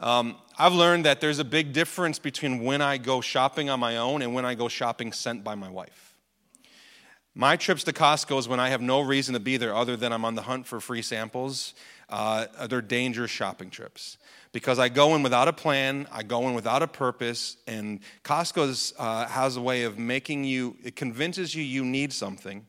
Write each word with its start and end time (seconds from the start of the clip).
Um, 0.00 0.36
I've 0.56 0.72
learned 0.72 1.04
that 1.06 1.20
there's 1.20 1.40
a 1.40 1.44
big 1.44 1.72
difference 1.72 2.18
between 2.18 2.62
when 2.62 2.80
I 2.80 2.98
go 2.98 3.20
shopping 3.20 3.68
on 3.68 3.80
my 3.80 3.96
own 3.96 4.22
and 4.22 4.32
when 4.32 4.44
I 4.44 4.54
go 4.54 4.68
shopping 4.68 5.12
sent 5.12 5.42
by 5.42 5.54
my 5.54 5.68
wife. 5.70 6.14
My 7.34 7.56
trips 7.56 7.84
to 7.84 7.92
Costco 7.92 8.38
is 8.38 8.48
when 8.48 8.58
I 8.58 8.70
have 8.70 8.80
no 8.80 9.00
reason 9.00 9.34
to 9.34 9.40
be 9.40 9.56
there 9.56 9.74
other 9.74 9.96
than 9.96 10.12
I'm 10.12 10.24
on 10.24 10.34
the 10.34 10.42
hunt 10.42 10.66
for 10.66 10.80
free 10.80 11.02
samples. 11.02 11.74
Uh, 12.08 12.46
they're 12.68 12.82
dangerous 12.82 13.30
shopping 13.30 13.70
trips 13.70 14.18
because 14.52 14.78
I 14.78 14.88
go 14.88 15.14
in 15.14 15.22
without 15.22 15.46
a 15.46 15.52
plan, 15.52 16.08
I 16.10 16.22
go 16.22 16.48
in 16.48 16.54
without 16.54 16.82
a 16.82 16.88
purpose, 16.88 17.56
and 17.66 18.00
Costco 18.24 18.92
uh, 18.98 19.26
has 19.26 19.56
a 19.56 19.60
way 19.60 19.84
of 19.84 19.98
making 19.98 20.44
you, 20.44 20.76
it 20.82 20.96
convinces 20.96 21.54
you 21.54 21.62
you 21.62 21.84
need 21.84 22.12
something 22.12 22.66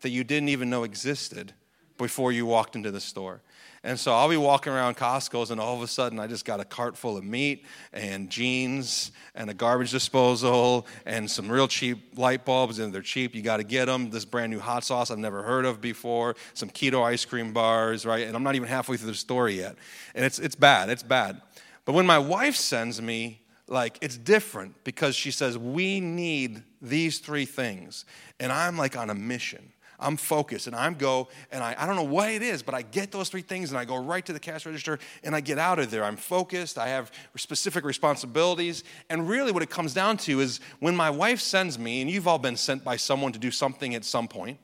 that 0.00 0.10
you 0.10 0.24
didn't 0.24 0.48
even 0.48 0.68
know 0.70 0.82
existed 0.82 1.54
before 1.96 2.32
you 2.32 2.44
walked 2.44 2.76
into 2.76 2.90
the 2.90 3.00
store. 3.00 3.42
And 3.86 4.00
so 4.00 4.14
I'll 4.14 4.30
be 4.30 4.38
walking 4.38 4.72
around 4.72 4.96
Costco's, 4.96 5.50
and 5.50 5.60
all 5.60 5.76
of 5.76 5.82
a 5.82 5.86
sudden, 5.86 6.18
I 6.18 6.26
just 6.26 6.46
got 6.46 6.58
a 6.58 6.64
cart 6.64 6.96
full 6.96 7.18
of 7.18 7.22
meat 7.22 7.66
and 7.92 8.30
jeans 8.30 9.12
and 9.34 9.50
a 9.50 9.54
garbage 9.54 9.90
disposal 9.90 10.86
and 11.04 11.30
some 11.30 11.52
real 11.52 11.68
cheap 11.68 12.16
light 12.16 12.46
bulbs. 12.46 12.78
And 12.78 12.94
they're 12.94 13.02
cheap, 13.02 13.34
you 13.34 13.42
got 13.42 13.58
to 13.58 13.62
get 13.62 13.84
them. 13.84 14.08
This 14.08 14.24
brand 14.24 14.50
new 14.50 14.58
hot 14.58 14.84
sauce 14.84 15.10
I've 15.10 15.18
never 15.18 15.42
heard 15.42 15.66
of 15.66 15.82
before, 15.82 16.34
some 16.54 16.70
keto 16.70 17.04
ice 17.04 17.26
cream 17.26 17.52
bars, 17.52 18.06
right? 18.06 18.26
And 18.26 18.34
I'm 18.34 18.42
not 18.42 18.54
even 18.54 18.68
halfway 18.68 18.96
through 18.96 19.10
the 19.10 19.14
store 19.14 19.50
yet. 19.50 19.76
And 20.14 20.24
it's, 20.24 20.38
it's 20.38 20.54
bad, 20.54 20.88
it's 20.88 21.02
bad. 21.02 21.42
But 21.84 21.92
when 21.92 22.06
my 22.06 22.18
wife 22.18 22.56
sends 22.56 23.02
me, 23.02 23.42
like, 23.68 23.98
it's 24.00 24.16
different 24.16 24.82
because 24.84 25.14
she 25.14 25.30
says, 25.30 25.58
We 25.58 26.00
need 26.00 26.62
these 26.80 27.18
three 27.18 27.44
things. 27.44 28.06
And 28.40 28.50
I'm 28.50 28.78
like 28.78 28.96
on 28.96 29.10
a 29.10 29.14
mission. 29.14 29.73
I'm 29.98 30.16
focused 30.16 30.66
and 30.66 30.74
I'm 30.74 30.94
go 30.94 31.28
and 31.50 31.62
I, 31.62 31.74
I 31.78 31.86
don't 31.86 31.96
know 31.96 32.02
what 32.02 32.30
it 32.30 32.42
is, 32.42 32.62
but 32.62 32.74
I 32.74 32.82
get 32.82 33.12
those 33.12 33.28
three 33.28 33.42
things 33.42 33.70
and 33.70 33.78
I 33.78 33.84
go 33.84 33.96
right 33.96 34.24
to 34.26 34.32
the 34.32 34.40
cash 34.40 34.66
register 34.66 34.98
and 35.22 35.34
I 35.34 35.40
get 35.40 35.58
out 35.58 35.78
of 35.78 35.90
there. 35.90 36.04
I'm 36.04 36.16
focused, 36.16 36.78
I 36.78 36.88
have 36.88 37.12
specific 37.36 37.84
responsibilities. 37.84 38.84
And 39.08 39.28
really 39.28 39.52
what 39.52 39.62
it 39.62 39.70
comes 39.70 39.94
down 39.94 40.16
to 40.18 40.40
is 40.40 40.60
when 40.80 40.96
my 40.96 41.10
wife 41.10 41.40
sends 41.40 41.78
me, 41.78 42.00
and 42.00 42.10
you've 42.10 42.28
all 42.28 42.38
been 42.38 42.56
sent 42.56 42.84
by 42.84 42.96
someone 42.96 43.32
to 43.32 43.38
do 43.38 43.50
something 43.50 43.94
at 43.94 44.04
some 44.04 44.28
point, 44.28 44.58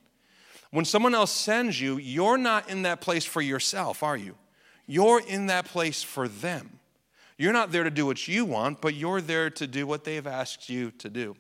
when 0.71 0.85
someone 0.85 1.15
else 1.15 1.33
sends 1.33 1.81
you, 1.81 1.99
you're 1.99 2.39
not 2.39 2.71
in 2.71 2.83
that 2.83 3.01
place 3.01 3.25
for 3.25 3.43
yourself, 3.43 4.03
are 4.03 4.17
you? 4.17 4.37
You're 4.87 5.21
in 5.21 5.47
that 5.47 5.65
place 5.67 6.03
for 6.03 6.29
them. 6.29 6.79
You're 7.39 7.53
not 7.53 7.73
there 7.73 7.85
to 7.85 7.91
do 7.91 8.07
what 8.07 8.29
you 8.29 8.45
want, 8.45 8.81
but 8.81 8.95
you're 8.95 9.21
there 9.21 9.51
to 9.51 9.67
do 9.67 9.87
what 9.87 10.05
they've 10.05 10.27
asked 10.27 10.69
you 10.69 10.91
to 10.99 11.09
do. 11.09 11.37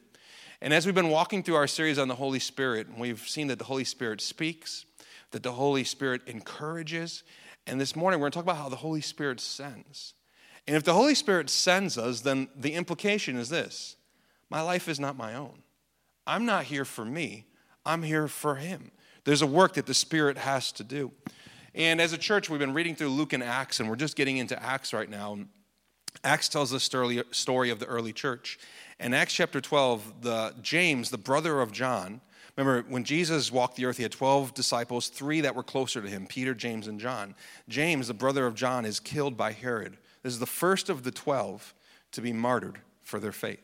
And 0.62 0.74
as 0.74 0.84
we've 0.84 0.94
been 0.94 1.08
walking 1.08 1.42
through 1.42 1.54
our 1.54 1.66
series 1.66 1.98
on 1.98 2.08
the 2.08 2.14
Holy 2.14 2.38
Spirit, 2.38 2.86
we've 2.98 3.26
seen 3.26 3.46
that 3.46 3.58
the 3.58 3.64
Holy 3.64 3.84
Spirit 3.84 4.20
speaks, 4.20 4.84
that 5.30 5.42
the 5.42 5.52
Holy 5.52 5.84
Spirit 5.84 6.20
encourages. 6.26 7.22
And 7.66 7.80
this 7.80 7.96
morning, 7.96 8.20
we're 8.20 8.24
going 8.24 8.32
to 8.32 8.36
talk 8.36 8.44
about 8.44 8.58
how 8.58 8.68
the 8.68 8.76
Holy 8.76 9.00
Spirit 9.00 9.40
sends. 9.40 10.12
And 10.66 10.76
if 10.76 10.84
the 10.84 10.92
Holy 10.92 11.14
Spirit 11.14 11.48
sends 11.48 11.96
us, 11.96 12.20
then 12.20 12.48
the 12.54 12.74
implication 12.74 13.36
is 13.36 13.48
this 13.48 13.96
my 14.50 14.60
life 14.60 14.86
is 14.88 15.00
not 15.00 15.16
my 15.16 15.34
own. 15.34 15.62
I'm 16.26 16.44
not 16.44 16.64
here 16.64 16.84
for 16.84 17.06
me, 17.06 17.46
I'm 17.86 18.02
here 18.02 18.28
for 18.28 18.56
Him. 18.56 18.90
There's 19.24 19.42
a 19.42 19.46
work 19.46 19.74
that 19.74 19.86
the 19.86 19.94
Spirit 19.94 20.36
has 20.36 20.72
to 20.72 20.84
do. 20.84 21.10
And 21.74 22.00
as 22.00 22.12
a 22.12 22.18
church, 22.18 22.50
we've 22.50 22.60
been 22.60 22.74
reading 22.74 22.96
through 22.96 23.10
Luke 23.10 23.32
and 23.32 23.42
Acts, 23.42 23.80
and 23.80 23.88
we're 23.88 23.96
just 23.96 24.16
getting 24.16 24.36
into 24.36 24.60
Acts 24.62 24.92
right 24.92 25.08
now. 25.08 25.38
Acts 26.24 26.48
tells 26.48 26.70
the 26.70 26.80
story 26.80 27.70
of 27.70 27.78
the 27.78 27.86
early 27.86 28.12
church. 28.12 28.58
In 29.00 29.14
Acts 29.14 29.32
chapter 29.32 29.62
12, 29.62 30.20
the 30.20 30.54
James, 30.60 31.08
the 31.08 31.16
brother 31.16 31.62
of 31.62 31.72
John, 31.72 32.20
remember 32.54 32.86
when 32.90 33.02
Jesus 33.02 33.50
walked 33.50 33.76
the 33.76 33.86
earth, 33.86 33.96
he 33.96 34.02
had 34.02 34.12
12 34.12 34.52
disciples, 34.52 35.08
three 35.08 35.40
that 35.40 35.54
were 35.54 35.62
closer 35.62 36.02
to 36.02 36.08
him 36.08 36.26
Peter, 36.26 36.54
James, 36.54 36.86
and 36.86 37.00
John. 37.00 37.34
James, 37.66 38.08
the 38.08 38.14
brother 38.14 38.46
of 38.46 38.54
John, 38.54 38.84
is 38.84 39.00
killed 39.00 39.38
by 39.38 39.52
Herod. 39.52 39.96
This 40.22 40.34
is 40.34 40.38
the 40.38 40.44
first 40.44 40.90
of 40.90 41.02
the 41.02 41.10
12 41.10 41.74
to 42.12 42.20
be 42.20 42.34
martyred 42.34 42.80
for 43.02 43.18
their 43.18 43.32
faith. 43.32 43.62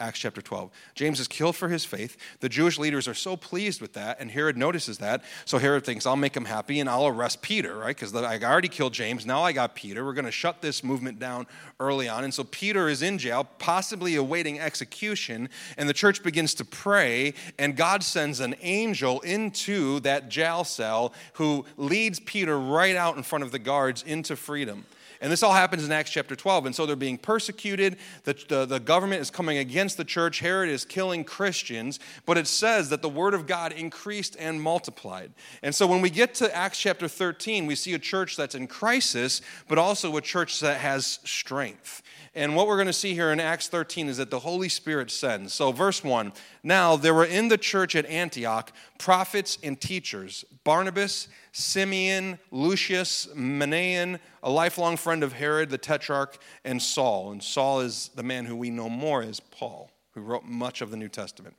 Acts 0.00 0.18
chapter 0.18 0.42
12. 0.42 0.72
James 0.96 1.20
is 1.20 1.28
killed 1.28 1.54
for 1.54 1.68
his 1.68 1.84
faith. 1.84 2.16
The 2.40 2.48
Jewish 2.48 2.80
leaders 2.80 3.06
are 3.06 3.14
so 3.14 3.36
pleased 3.36 3.80
with 3.80 3.92
that, 3.92 4.18
and 4.18 4.28
Herod 4.28 4.56
notices 4.56 4.98
that. 4.98 5.22
So 5.44 5.58
Herod 5.58 5.84
thinks, 5.84 6.04
I'll 6.04 6.16
make 6.16 6.36
him 6.36 6.46
happy 6.46 6.80
and 6.80 6.90
I'll 6.90 7.06
arrest 7.06 7.42
Peter, 7.42 7.76
right? 7.78 7.94
Because 7.94 8.12
I 8.12 8.38
already 8.40 8.66
killed 8.66 8.92
James. 8.92 9.24
Now 9.24 9.42
I 9.42 9.52
got 9.52 9.76
Peter. 9.76 10.04
We're 10.04 10.14
going 10.14 10.24
to 10.24 10.32
shut 10.32 10.60
this 10.60 10.82
movement 10.82 11.20
down 11.20 11.46
early 11.78 12.08
on. 12.08 12.24
And 12.24 12.34
so 12.34 12.42
Peter 12.42 12.88
is 12.88 13.02
in 13.02 13.18
jail, 13.18 13.44
possibly 13.60 14.16
awaiting 14.16 14.58
execution, 14.58 15.48
and 15.78 15.88
the 15.88 15.94
church 15.94 16.24
begins 16.24 16.54
to 16.54 16.64
pray, 16.64 17.32
and 17.56 17.76
God 17.76 18.02
sends 18.02 18.40
an 18.40 18.56
angel 18.62 19.20
into 19.20 20.00
that 20.00 20.28
jail 20.28 20.64
cell 20.64 21.12
who 21.34 21.64
leads 21.76 22.18
Peter 22.18 22.58
right 22.58 22.96
out 22.96 23.16
in 23.16 23.22
front 23.22 23.44
of 23.44 23.52
the 23.52 23.60
guards 23.60 24.02
into 24.02 24.34
freedom. 24.34 24.86
And 25.24 25.32
this 25.32 25.42
all 25.42 25.54
happens 25.54 25.86
in 25.86 25.90
Acts 25.90 26.10
chapter 26.10 26.36
12. 26.36 26.66
And 26.66 26.74
so 26.74 26.84
they're 26.84 26.96
being 26.96 27.16
persecuted. 27.16 27.96
The, 28.24 28.34
the, 28.46 28.66
the, 28.66 28.78
government 28.78 29.22
is 29.22 29.30
coming 29.30 29.56
against 29.56 29.96
the 29.96 30.04
church. 30.04 30.40
Herod 30.40 30.68
is 30.68 30.84
killing 30.84 31.24
Christians. 31.24 31.98
But 32.26 32.36
it 32.36 32.46
says 32.46 32.90
that 32.90 33.00
the 33.00 33.08
word 33.08 33.32
of 33.32 33.46
God 33.46 33.72
increased 33.72 34.36
and 34.38 34.60
multiplied. 34.60 35.32
And 35.62 35.74
so 35.74 35.86
when 35.86 36.02
we 36.02 36.10
get 36.10 36.34
to 36.34 36.54
Acts 36.54 36.78
chapter 36.78 37.08
13, 37.08 37.64
we 37.64 37.74
see 37.74 37.94
a 37.94 37.98
church 37.98 38.36
that's 38.36 38.54
in 38.54 38.66
crisis, 38.66 39.40
but 39.66 39.78
also 39.78 40.14
a 40.18 40.20
church 40.20 40.60
that 40.60 40.80
has 40.80 41.20
strength. 41.24 42.02
And 42.34 42.54
what 42.54 42.66
we're 42.66 42.76
going 42.76 42.88
to 42.88 42.92
see 42.92 43.14
here 43.14 43.32
in 43.32 43.40
Acts 43.40 43.68
13 43.68 44.08
is 44.08 44.18
that 44.18 44.30
the 44.30 44.40
Holy 44.40 44.68
Spirit 44.68 45.10
sends. 45.10 45.54
So, 45.54 45.72
verse 45.72 46.04
1 46.04 46.32
Now 46.62 46.96
there 46.96 47.14
were 47.14 47.24
in 47.24 47.48
the 47.48 47.56
church 47.56 47.96
at 47.96 48.04
Antioch 48.06 48.72
prophets 48.98 49.56
and 49.62 49.80
teachers 49.80 50.44
Barnabas, 50.64 51.28
Simeon, 51.56 52.40
Lucius, 52.50 53.28
Manaen, 53.32 54.18
a 54.42 54.50
lifelong 54.50 54.96
friend 54.96 55.22
of 55.22 55.34
Herod 55.34 55.70
the 55.70 55.78
Tetrarch, 55.78 56.36
and 56.64 56.82
Saul. 56.82 57.30
And 57.30 57.40
Saul 57.40 57.80
is 57.80 58.10
the 58.16 58.24
man 58.24 58.44
who 58.44 58.56
we 58.56 58.70
know 58.70 58.88
more 58.88 59.22
as 59.22 59.38
Paul, 59.38 59.88
who 60.14 60.20
wrote 60.20 60.44
much 60.44 60.80
of 60.80 60.90
the 60.90 60.96
New 60.96 61.08
Testament. 61.08 61.54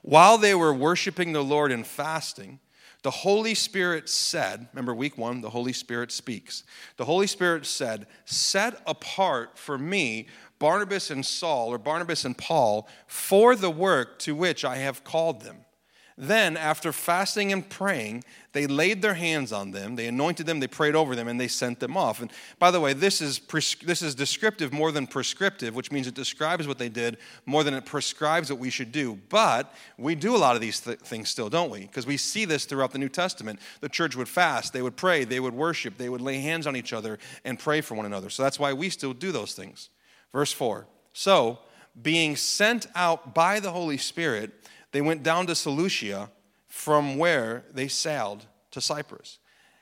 While 0.00 0.38
they 0.38 0.54
were 0.54 0.72
worshiping 0.72 1.32
the 1.32 1.44
Lord 1.44 1.70
and 1.70 1.86
fasting, 1.86 2.60
the 3.02 3.10
Holy 3.10 3.54
Spirit 3.54 4.08
said, 4.08 4.68
remember 4.72 4.94
week 4.94 5.18
one, 5.18 5.42
the 5.42 5.50
Holy 5.50 5.74
Spirit 5.74 6.10
speaks. 6.10 6.64
The 6.96 7.04
Holy 7.04 7.26
Spirit 7.26 7.66
said, 7.66 8.06
Set 8.24 8.80
apart 8.86 9.58
for 9.58 9.76
me 9.76 10.28
Barnabas 10.58 11.10
and 11.10 11.26
Saul, 11.26 11.68
or 11.68 11.76
Barnabas 11.76 12.24
and 12.24 12.38
Paul, 12.38 12.88
for 13.06 13.54
the 13.54 13.70
work 13.70 14.18
to 14.20 14.34
which 14.34 14.64
I 14.64 14.76
have 14.76 15.04
called 15.04 15.42
them. 15.42 15.66
Then, 16.22 16.56
after 16.56 16.92
fasting 16.92 17.52
and 17.52 17.68
praying, 17.68 18.22
they 18.52 18.68
laid 18.68 19.02
their 19.02 19.14
hands 19.14 19.52
on 19.52 19.72
them, 19.72 19.96
they 19.96 20.06
anointed 20.06 20.46
them, 20.46 20.60
they 20.60 20.68
prayed 20.68 20.94
over 20.94 21.16
them, 21.16 21.26
and 21.26 21.40
they 21.40 21.48
sent 21.48 21.80
them 21.80 21.96
off. 21.96 22.22
And 22.22 22.30
by 22.60 22.70
the 22.70 22.78
way, 22.78 22.92
this 22.92 23.20
is, 23.20 23.40
pres- 23.40 23.74
this 23.82 24.02
is 24.02 24.14
descriptive 24.14 24.72
more 24.72 24.92
than 24.92 25.08
prescriptive, 25.08 25.74
which 25.74 25.90
means 25.90 26.06
it 26.06 26.14
describes 26.14 26.68
what 26.68 26.78
they 26.78 26.88
did 26.88 27.16
more 27.44 27.64
than 27.64 27.74
it 27.74 27.86
prescribes 27.86 28.50
what 28.50 28.60
we 28.60 28.70
should 28.70 28.92
do. 28.92 29.18
But 29.30 29.74
we 29.98 30.14
do 30.14 30.36
a 30.36 30.38
lot 30.38 30.54
of 30.54 30.60
these 30.60 30.78
th- 30.78 31.00
things 31.00 31.28
still, 31.28 31.50
don't 31.50 31.70
we? 31.70 31.80
Because 31.80 32.06
we 32.06 32.16
see 32.16 32.44
this 32.44 32.66
throughout 32.66 32.92
the 32.92 33.00
New 33.00 33.08
Testament. 33.08 33.58
The 33.80 33.88
church 33.88 34.14
would 34.14 34.28
fast, 34.28 34.72
they 34.72 34.82
would 34.82 34.94
pray, 34.94 35.24
they 35.24 35.40
would 35.40 35.54
worship, 35.54 35.98
they 35.98 36.08
would 36.08 36.20
lay 36.20 36.38
hands 36.38 36.68
on 36.68 36.76
each 36.76 36.92
other 36.92 37.18
and 37.44 37.58
pray 37.58 37.80
for 37.80 37.96
one 37.96 38.06
another. 38.06 38.30
So 38.30 38.44
that's 38.44 38.60
why 38.60 38.72
we 38.74 38.90
still 38.90 39.12
do 39.12 39.32
those 39.32 39.54
things. 39.54 39.88
Verse 40.30 40.52
4 40.52 40.86
So, 41.14 41.58
being 42.00 42.36
sent 42.36 42.86
out 42.94 43.34
by 43.34 43.58
the 43.58 43.72
Holy 43.72 43.98
Spirit, 43.98 44.52
they 44.92 45.00
went 45.00 45.22
down 45.22 45.46
to 45.46 45.54
Seleucia, 45.54 46.30
from 46.72 47.18
where 47.18 47.64
they 47.74 47.86
sailed 47.86 48.46
to 48.70 48.80
Cyprus. 48.80 49.38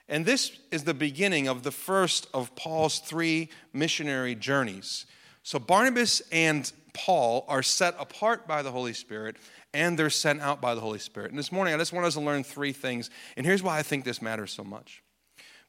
And 0.09 0.25
this 0.25 0.59
is 0.71 0.83
the 0.83 0.93
beginning 0.93 1.47
of 1.47 1.63
the 1.63 1.71
first 1.71 2.27
of 2.33 2.53
Paul's 2.57 2.99
three 2.99 3.47
missionary 3.71 4.35
journeys. 4.35 5.05
So 5.41 5.57
Barnabas 5.57 6.21
and 6.33 6.69
Paul 6.93 7.45
are 7.47 7.63
set 7.63 7.95
apart 7.97 8.45
by 8.45 8.61
the 8.61 8.71
Holy 8.71 8.91
Spirit 8.91 9.37
and 9.73 9.97
they're 9.97 10.09
sent 10.09 10.41
out 10.41 10.59
by 10.59 10.75
the 10.75 10.81
Holy 10.81 10.99
Spirit. 10.99 11.29
And 11.29 11.39
this 11.39 11.49
morning, 11.49 11.73
I 11.73 11.77
just 11.77 11.93
want 11.93 12.05
us 12.05 12.15
to 12.15 12.19
learn 12.19 12.43
three 12.43 12.73
things. 12.73 13.09
And 13.37 13.45
here's 13.45 13.63
why 13.63 13.79
I 13.79 13.83
think 13.83 14.03
this 14.03 14.21
matters 14.21 14.51
so 14.51 14.65
much. 14.65 15.01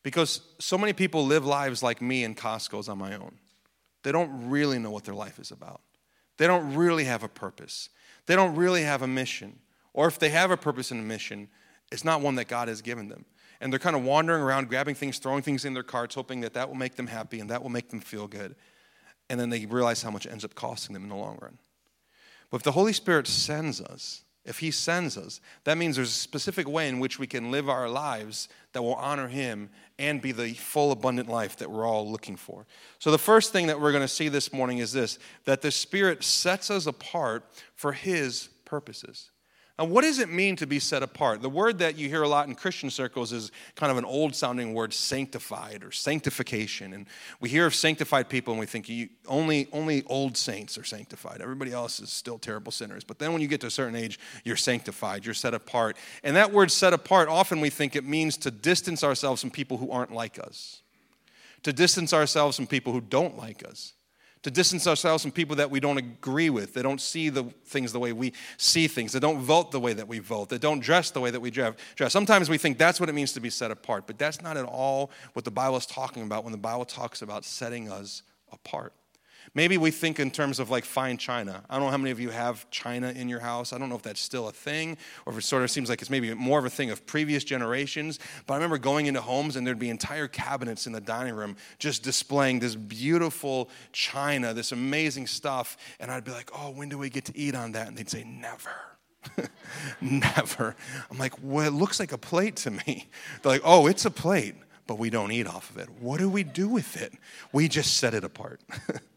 Because 0.02 0.40
so 0.58 0.76
many 0.76 0.92
people 0.92 1.24
live 1.24 1.46
lives 1.46 1.84
like 1.84 2.02
me 2.02 2.24
in 2.24 2.34
Costco's 2.34 2.88
on 2.88 2.98
my 2.98 3.14
own. 3.14 3.38
They 4.02 4.10
don't 4.10 4.50
really 4.50 4.80
know 4.80 4.90
what 4.90 5.04
their 5.04 5.14
life 5.14 5.38
is 5.38 5.52
about, 5.52 5.82
they 6.36 6.48
don't 6.48 6.74
really 6.74 7.04
have 7.04 7.22
a 7.22 7.28
purpose. 7.28 7.90
They 8.26 8.36
don't 8.36 8.54
really 8.54 8.82
have 8.82 9.02
a 9.02 9.06
mission. 9.06 9.58
Or 9.92 10.06
if 10.06 10.18
they 10.18 10.30
have 10.30 10.50
a 10.50 10.56
purpose 10.56 10.90
and 10.90 11.00
a 11.00 11.04
mission, 11.04 11.48
it's 11.90 12.04
not 12.04 12.20
one 12.20 12.36
that 12.36 12.48
God 12.48 12.68
has 12.68 12.82
given 12.82 13.08
them. 13.08 13.24
And 13.60 13.72
they're 13.72 13.78
kind 13.78 13.94
of 13.94 14.02
wandering 14.02 14.42
around, 14.42 14.68
grabbing 14.68 14.94
things, 14.94 15.18
throwing 15.18 15.42
things 15.42 15.64
in 15.64 15.74
their 15.74 15.82
carts, 15.82 16.14
hoping 16.14 16.40
that 16.40 16.54
that 16.54 16.68
will 16.68 16.74
make 16.74 16.96
them 16.96 17.06
happy 17.06 17.38
and 17.40 17.50
that 17.50 17.62
will 17.62 17.70
make 17.70 17.90
them 17.90 18.00
feel 18.00 18.26
good. 18.26 18.56
And 19.30 19.38
then 19.38 19.50
they 19.50 19.66
realize 19.66 20.02
how 20.02 20.10
much 20.10 20.26
it 20.26 20.32
ends 20.32 20.44
up 20.44 20.54
costing 20.54 20.94
them 20.94 21.04
in 21.04 21.08
the 21.08 21.16
long 21.16 21.38
run. 21.40 21.58
But 22.50 22.58
if 22.58 22.62
the 22.64 22.72
Holy 22.72 22.92
Spirit 22.92 23.26
sends 23.26 23.80
us, 23.80 24.24
if 24.44 24.58
He 24.58 24.70
sends 24.70 25.16
us, 25.16 25.40
that 25.64 25.78
means 25.78 25.96
there's 25.96 26.10
a 26.10 26.12
specific 26.12 26.68
way 26.68 26.88
in 26.88 26.98
which 26.98 27.18
we 27.18 27.26
can 27.26 27.50
live 27.50 27.68
our 27.68 27.88
lives 27.88 28.48
that 28.72 28.82
will 28.82 28.94
honor 28.94 29.28
Him 29.28 29.70
and 29.98 30.20
be 30.20 30.32
the 30.32 30.54
full, 30.54 30.90
abundant 30.90 31.28
life 31.28 31.56
that 31.58 31.70
we're 31.70 31.86
all 31.86 32.10
looking 32.10 32.36
for. 32.36 32.66
So, 32.98 33.10
the 33.10 33.18
first 33.18 33.52
thing 33.52 33.68
that 33.68 33.80
we're 33.80 33.92
going 33.92 34.02
to 34.02 34.08
see 34.08 34.28
this 34.28 34.52
morning 34.52 34.78
is 34.78 34.92
this 34.92 35.18
that 35.44 35.62
the 35.62 35.70
Spirit 35.70 36.24
sets 36.24 36.70
us 36.70 36.86
apart 36.86 37.44
for 37.74 37.92
His 37.92 38.48
purposes. 38.64 39.30
Now, 39.78 39.86
what 39.86 40.02
does 40.02 40.18
it 40.18 40.28
mean 40.28 40.56
to 40.56 40.66
be 40.66 40.78
set 40.78 41.02
apart? 41.02 41.40
The 41.40 41.48
word 41.48 41.78
that 41.78 41.96
you 41.96 42.08
hear 42.08 42.22
a 42.22 42.28
lot 42.28 42.46
in 42.46 42.54
Christian 42.54 42.90
circles 42.90 43.32
is 43.32 43.50
kind 43.74 43.90
of 43.90 43.96
an 43.96 44.04
old 44.04 44.34
sounding 44.34 44.74
word, 44.74 44.92
sanctified 44.92 45.82
or 45.82 45.90
sanctification. 45.90 46.92
And 46.92 47.06
we 47.40 47.48
hear 47.48 47.64
of 47.64 47.74
sanctified 47.74 48.28
people 48.28 48.52
and 48.52 48.60
we 48.60 48.66
think 48.66 48.88
you, 48.88 49.08
only, 49.26 49.68
only 49.72 50.04
old 50.06 50.36
saints 50.36 50.76
are 50.76 50.84
sanctified. 50.84 51.40
Everybody 51.40 51.72
else 51.72 52.00
is 52.00 52.10
still 52.10 52.38
terrible 52.38 52.70
sinners. 52.70 53.02
But 53.02 53.18
then 53.18 53.32
when 53.32 53.40
you 53.40 53.48
get 53.48 53.62
to 53.62 53.66
a 53.68 53.70
certain 53.70 53.96
age, 53.96 54.18
you're 54.44 54.56
sanctified, 54.56 55.24
you're 55.24 55.34
set 55.34 55.54
apart. 55.54 55.96
And 56.22 56.36
that 56.36 56.52
word 56.52 56.70
set 56.70 56.92
apart, 56.92 57.28
often 57.28 57.60
we 57.60 57.70
think 57.70 57.96
it 57.96 58.04
means 58.04 58.36
to 58.38 58.50
distance 58.50 59.02
ourselves 59.02 59.40
from 59.40 59.50
people 59.50 59.78
who 59.78 59.90
aren't 59.90 60.12
like 60.12 60.38
us, 60.38 60.82
to 61.62 61.72
distance 61.72 62.12
ourselves 62.12 62.56
from 62.56 62.66
people 62.66 62.92
who 62.92 63.00
don't 63.00 63.38
like 63.38 63.66
us 63.66 63.94
to 64.42 64.50
distance 64.50 64.86
ourselves 64.86 65.22
from 65.22 65.32
people 65.32 65.56
that 65.56 65.70
we 65.70 65.80
don't 65.80 65.98
agree 65.98 66.50
with. 66.50 66.74
They 66.74 66.82
don't 66.82 67.00
see 67.00 67.28
the 67.28 67.44
things 67.64 67.92
the 67.92 68.00
way 68.00 68.12
we 68.12 68.32
see 68.56 68.88
things. 68.88 69.12
They 69.12 69.20
don't 69.20 69.40
vote 69.40 69.70
the 69.70 69.80
way 69.80 69.92
that 69.92 70.08
we 70.08 70.18
vote. 70.18 70.48
They 70.48 70.58
don't 70.58 70.80
dress 70.80 71.10
the 71.10 71.20
way 71.20 71.30
that 71.30 71.40
we 71.40 71.50
dress. 71.50 71.74
Sometimes 72.08 72.50
we 72.50 72.58
think 72.58 72.78
that's 72.78 72.98
what 72.98 73.08
it 73.08 73.12
means 73.12 73.32
to 73.34 73.40
be 73.40 73.50
set 73.50 73.70
apart, 73.70 74.06
but 74.06 74.18
that's 74.18 74.42
not 74.42 74.56
at 74.56 74.64
all 74.64 75.10
what 75.34 75.44
the 75.44 75.50
Bible 75.50 75.76
is 75.76 75.86
talking 75.86 76.24
about 76.24 76.44
when 76.44 76.52
the 76.52 76.58
Bible 76.58 76.84
talks 76.84 77.22
about 77.22 77.44
setting 77.44 77.90
us 77.90 78.22
apart. 78.50 78.92
Maybe 79.54 79.76
we 79.76 79.90
think 79.90 80.18
in 80.18 80.30
terms 80.30 80.58
of 80.58 80.70
like 80.70 80.84
fine 80.84 81.18
china. 81.18 81.62
I 81.68 81.74
don't 81.74 81.84
know 81.84 81.90
how 81.90 81.98
many 81.98 82.10
of 82.10 82.18
you 82.18 82.30
have 82.30 82.68
china 82.70 83.10
in 83.10 83.28
your 83.28 83.40
house. 83.40 83.74
I 83.74 83.78
don't 83.78 83.90
know 83.90 83.96
if 83.96 84.02
that's 84.02 84.20
still 84.20 84.48
a 84.48 84.52
thing 84.52 84.96
or 85.26 85.32
if 85.34 85.38
it 85.38 85.42
sort 85.42 85.62
of 85.62 85.70
seems 85.70 85.90
like 85.90 86.00
it's 86.00 86.10
maybe 86.10 86.32
more 86.32 86.58
of 86.58 86.64
a 86.64 86.70
thing 86.70 86.90
of 86.90 87.04
previous 87.04 87.44
generations. 87.44 88.18
But 88.46 88.54
I 88.54 88.56
remember 88.56 88.78
going 88.78 89.06
into 89.06 89.20
homes 89.20 89.56
and 89.56 89.66
there'd 89.66 89.78
be 89.78 89.90
entire 89.90 90.26
cabinets 90.26 90.86
in 90.86 90.92
the 90.92 91.02
dining 91.02 91.34
room 91.34 91.56
just 91.78 92.02
displaying 92.02 92.60
this 92.60 92.74
beautiful 92.74 93.68
china, 93.92 94.54
this 94.54 94.72
amazing 94.72 95.26
stuff. 95.26 95.76
And 96.00 96.10
I'd 96.10 96.24
be 96.24 96.30
like, 96.30 96.50
oh, 96.54 96.70
when 96.70 96.88
do 96.88 96.96
we 96.96 97.10
get 97.10 97.26
to 97.26 97.36
eat 97.36 97.54
on 97.54 97.72
that? 97.72 97.88
And 97.88 97.96
they'd 97.96 98.08
say, 98.08 98.24
never. 98.24 98.70
never. 100.00 100.74
I'm 101.10 101.18
like, 101.18 101.34
well, 101.42 101.66
it 101.66 101.74
looks 101.74 102.00
like 102.00 102.12
a 102.12 102.18
plate 102.18 102.56
to 102.56 102.70
me. 102.70 103.10
They're 103.42 103.52
like, 103.52 103.62
oh, 103.64 103.86
it's 103.86 104.06
a 104.06 104.10
plate, 104.10 104.54
but 104.86 104.98
we 104.98 105.10
don't 105.10 105.30
eat 105.30 105.46
off 105.46 105.68
of 105.68 105.76
it. 105.76 105.90
What 106.00 106.20
do 106.20 106.30
we 106.30 106.42
do 106.42 106.68
with 106.68 107.00
it? 107.00 107.12
We 107.52 107.68
just 107.68 107.98
set 107.98 108.14
it 108.14 108.24
apart. 108.24 108.62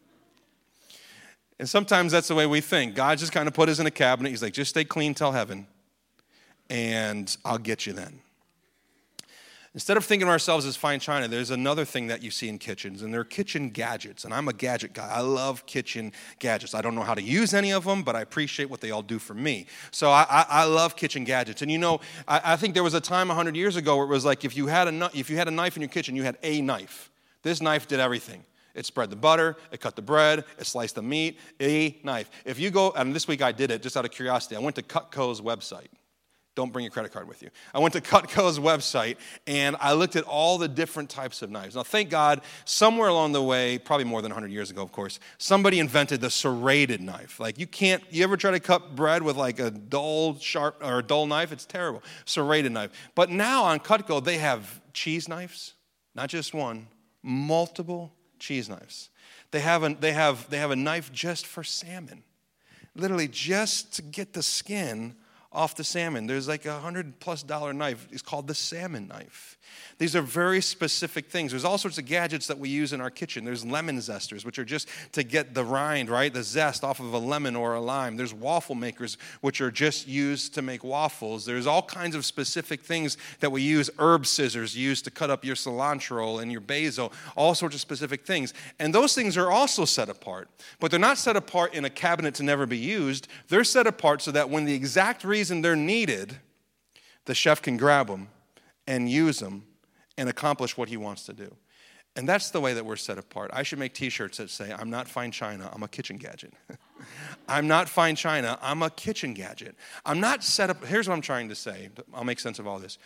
And 1.58 1.68
sometimes 1.68 2.12
that's 2.12 2.28
the 2.28 2.34
way 2.34 2.46
we 2.46 2.60
think. 2.60 2.94
God 2.94 3.18
just 3.18 3.32
kind 3.32 3.48
of 3.48 3.54
put 3.54 3.68
us 3.68 3.78
in 3.78 3.86
a 3.86 3.90
cabinet. 3.90 4.30
He's 4.30 4.42
like, 4.42 4.52
just 4.52 4.70
stay 4.70 4.84
clean 4.84 5.14
till 5.14 5.32
heaven, 5.32 5.66
and 6.68 7.34
I'll 7.44 7.58
get 7.58 7.86
you 7.86 7.92
then. 7.92 8.20
Instead 9.76 9.98
of 9.98 10.06
thinking 10.06 10.26
of 10.26 10.32
ourselves 10.32 10.64
as 10.64 10.74
fine 10.74 10.98
china, 10.98 11.28
there's 11.28 11.50
another 11.50 11.84
thing 11.84 12.06
that 12.06 12.22
you 12.22 12.30
see 12.30 12.48
in 12.48 12.58
kitchens, 12.58 13.02
and 13.02 13.12
they're 13.12 13.24
kitchen 13.24 13.68
gadgets. 13.68 14.24
And 14.24 14.32
I'm 14.32 14.48
a 14.48 14.54
gadget 14.54 14.94
guy. 14.94 15.06
I 15.06 15.20
love 15.20 15.66
kitchen 15.66 16.12
gadgets. 16.38 16.74
I 16.74 16.80
don't 16.80 16.94
know 16.94 17.02
how 17.02 17.12
to 17.12 17.20
use 17.20 17.52
any 17.52 17.74
of 17.74 17.84
them, 17.84 18.02
but 18.02 18.16
I 18.16 18.22
appreciate 18.22 18.70
what 18.70 18.80
they 18.80 18.90
all 18.90 19.02
do 19.02 19.18
for 19.18 19.34
me. 19.34 19.66
So 19.90 20.10
I, 20.10 20.24
I, 20.30 20.46
I 20.48 20.64
love 20.64 20.96
kitchen 20.96 21.24
gadgets. 21.24 21.60
And 21.60 21.70
you 21.70 21.76
know, 21.76 22.00
I, 22.26 22.54
I, 22.54 22.56
think 22.56 22.72
there 22.72 22.82
was 22.82 22.94
a 22.94 23.02
time 23.02 23.28
100 23.28 23.54
years 23.54 23.76
ago 23.76 23.96
where 23.96 24.06
it 24.06 24.08
was 24.08 24.24
like 24.24 24.46
if 24.46 24.56
you, 24.56 24.66
had 24.66 24.88
a, 24.88 25.10
if 25.12 25.28
you 25.28 25.36
had 25.36 25.46
a 25.46 25.50
knife 25.50 25.76
in 25.76 25.82
your 25.82 25.90
kitchen, 25.90 26.16
you 26.16 26.22
had 26.22 26.38
a 26.42 26.62
knife. 26.62 27.10
This 27.42 27.60
knife 27.60 27.86
did 27.86 28.00
everything. 28.00 28.46
It 28.76 28.86
spread 28.86 29.10
the 29.10 29.16
butter, 29.16 29.56
it 29.72 29.80
cut 29.80 29.96
the 29.96 30.02
bread, 30.02 30.44
it 30.58 30.66
sliced 30.66 30.94
the 30.94 31.02
meat, 31.02 31.40
a 31.60 31.98
knife. 32.04 32.30
If 32.44 32.60
you 32.60 32.70
go, 32.70 32.92
and 32.92 33.14
this 33.14 33.26
week 33.26 33.42
I 33.42 33.50
did 33.50 33.70
it 33.70 33.82
just 33.82 33.96
out 33.96 34.04
of 34.04 34.10
curiosity, 34.10 34.54
I 34.54 34.60
went 34.60 34.76
to 34.76 34.82
Cutco's 34.82 35.40
website. 35.40 35.88
Don't 36.56 36.72
bring 36.72 36.84
your 36.84 36.90
credit 36.90 37.12
card 37.12 37.28
with 37.28 37.42
you. 37.42 37.50
I 37.74 37.78
went 37.78 37.92
to 37.94 38.00
Cutco's 38.02 38.58
website 38.58 39.16
and 39.46 39.76
I 39.78 39.92
looked 39.92 40.16
at 40.16 40.24
all 40.24 40.56
the 40.56 40.68
different 40.68 41.10
types 41.10 41.42
of 41.42 41.50
knives. 41.50 41.76
Now, 41.76 41.82
thank 41.82 42.08
God, 42.08 42.40
somewhere 42.64 43.08
along 43.08 43.32
the 43.32 43.42
way, 43.42 43.78
probably 43.78 44.04
more 44.04 44.22
than 44.22 44.30
100 44.30 44.50
years 44.50 44.70
ago, 44.70 44.82
of 44.82 44.90
course, 44.90 45.20
somebody 45.36 45.78
invented 45.78 46.22
the 46.22 46.30
serrated 46.30 47.02
knife. 47.02 47.38
Like, 47.38 47.58
you 47.58 47.66
can't, 47.66 48.02
you 48.10 48.24
ever 48.24 48.38
try 48.38 48.52
to 48.52 48.60
cut 48.60 48.96
bread 48.96 49.22
with 49.22 49.36
like 49.36 49.58
a 49.58 49.70
dull, 49.70 50.38
sharp, 50.38 50.82
or 50.82 51.00
a 51.00 51.02
dull 51.02 51.26
knife? 51.26 51.52
It's 51.52 51.66
terrible. 51.66 52.02
Serrated 52.24 52.72
knife. 52.72 52.90
But 53.14 53.30
now 53.30 53.64
on 53.64 53.78
Cutco, 53.78 54.24
they 54.24 54.38
have 54.38 54.80
cheese 54.94 55.28
knives, 55.28 55.74
not 56.14 56.30
just 56.30 56.54
one, 56.54 56.88
multiple 57.22 58.14
cheese 58.38 58.68
knives. 58.68 59.10
They 59.50 59.60
have, 59.60 59.82
a, 59.82 59.94
they, 59.94 60.12
have, 60.12 60.48
they 60.50 60.58
have 60.58 60.70
a 60.70 60.76
knife 60.76 61.12
just 61.12 61.46
for 61.46 61.62
salmon, 61.64 62.22
literally 62.94 63.28
just 63.28 63.94
to 63.94 64.02
get 64.02 64.32
the 64.32 64.42
skin 64.42 65.14
off 65.56 65.74
the 65.74 65.82
salmon. 65.82 66.26
There's 66.26 66.46
like 66.46 66.66
a 66.66 66.78
hundred 66.78 67.18
plus 67.18 67.42
dollar 67.42 67.72
knife. 67.72 68.06
It's 68.12 68.22
called 68.22 68.46
the 68.46 68.54
salmon 68.54 69.08
knife. 69.08 69.56
These 69.98 70.14
are 70.14 70.22
very 70.22 70.60
specific 70.60 71.30
things. 71.30 71.52
There's 71.52 71.64
all 71.64 71.78
sorts 71.78 71.96
of 71.96 72.04
gadgets 72.04 72.46
that 72.48 72.58
we 72.58 72.68
use 72.68 72.92
in 72.92 73.00
our 73.00 73.10
kitchen. 73.10 73.44
There's 73.44 73.64
lemon 73.64 73.96
zesters, 73.96 74.44
which 74.44 74.58
are 74.58 74.64
just 74.64 74.88
to 75.12 75.22
get 75.22 75.54
the 75.54 75.64
rind, 75.64 76.10
right, 76.10 76.32
the 76.32 76.42
zest 76.42 76.84
off 76.84 77.00
of 77.00 77.12
a 77.12 77.18
lemon 77.18 77.56
or 77.56 77.74
a 77.74 77.80
lime. 77.80 78.16
There's 78.16 78.34
waffle 78.34 78.74
makers, 78.74 79.16
which 79.40 79.60
are 79.60 79.70
just 79.70 80.06
used 80.06 80.54
to 80.54 80.62
make 80.62 80.84
waffles. 80.84 81.46
There's 81.46 81.66
all 81.66 81.82
kinds 81.82 82.14
of 82.14 82.26
specific 82.26 82.82
things 82.82 83.16
that 83.40 83.50
we 83.50 83.62
use. 83.62 83.88
Herb 83.98 84.26
scissors 84.26 84.76
used 84.76 85.04
to 85.06 85.10
cut 85.10 85.30
up 85.30 85.44
your 85.44 85.56
cilantro 85.56 86.42
and 86.42 86.52
your 86.52 86.60
basil, 86.60 87.12
all 87.34 87.54
sorts 87.54 87.74
of 87.74 87.80
specific 87.80 88.26
things. 88.26 88.52
And 88.78 88.94
those 88.94 89.14
things 89.14 89.36
are 89.36 89.50
also 89.50 89.86
set 89.86 90.10
apart. 90.10 90.48
But 90.78 90.90
they're 90.90 91.00
not 91.00 91.18
set 91.18 91.36
apart 91.36 91.74
in 91.74 91.86
a 91.86 91.90
cabinet 91.90 92.34
to 92.34 92.42
never 92.42 92.66
be 92.66 92.78
used. 92.78 93.28
They're 93.48 93.64
set 93.64 93.86
apart 93.86 94.20
so 94.22 94.30
that 94.32 94.50
when 94.50 94.66
the 94.66 94.74
exact 94.74 95.24
reason 95.24 95.45
they're 95.50 95.76
needed, 95.76 96.38
the 97.24 97.34
chef 97.34 97.62
can 97.62 97.76
grab 97.76 98.06
them 98.06 98.28
and 98.86 99.10
use 99.10 99.38
them 99.38 99.64
and 100.16 100.28
accomplish 100.28 100.76
what 100.76 100.88
he 100.88 100.96
wants 100.96 101.26
to 101.26 101.32
do. 101.32 101.54
And 102.16 102.26
that's 102.26 102.50
the 102.50 102.62
way 102.62 102.72
that 102.72 102.86
we're 102.86 102.96
set 102.96 103.18
apart. 103.18 103.50
I 103.52 103.62
should 103.62 103.78
make 103.78 103.92
t 103.92 104.08
shirts 104.08 104.38
that 104.38 104.48
say, 104.48 104.72
I'm 104.72 104.88
not 104.88 105.06
fine 105.06 105.30
china, 105.30 105.70
I'm 105.72 105.82
a 105.82 105.88
kitchen 105.88 106.16
gadget. 106.16 106.54
I'm 107.48 107.68
not 107.68 107.90
fine 107.90 108.16
china, 108.16 108.58
I'm 108.62 108.82
a 108.82 108.88
kitchen 108.88 109.34
gadget. 109.34 109.76
I'm 110.04 110.18
not 110.18 110.42
set 110.42 110.70
up. 110.70 110.84
Here's 110.84 111.08
what 111.08 111.14
I'm 111.14 111.20
trying 111.20 111.50
to 111.50 111.54
say. 111.54 111.90
I'll 112.14 112.24
make 112.24 112.40
sense 112.40 112.58
of 112.58 112.66
all 112.66 112.78
this. 112.78 112.96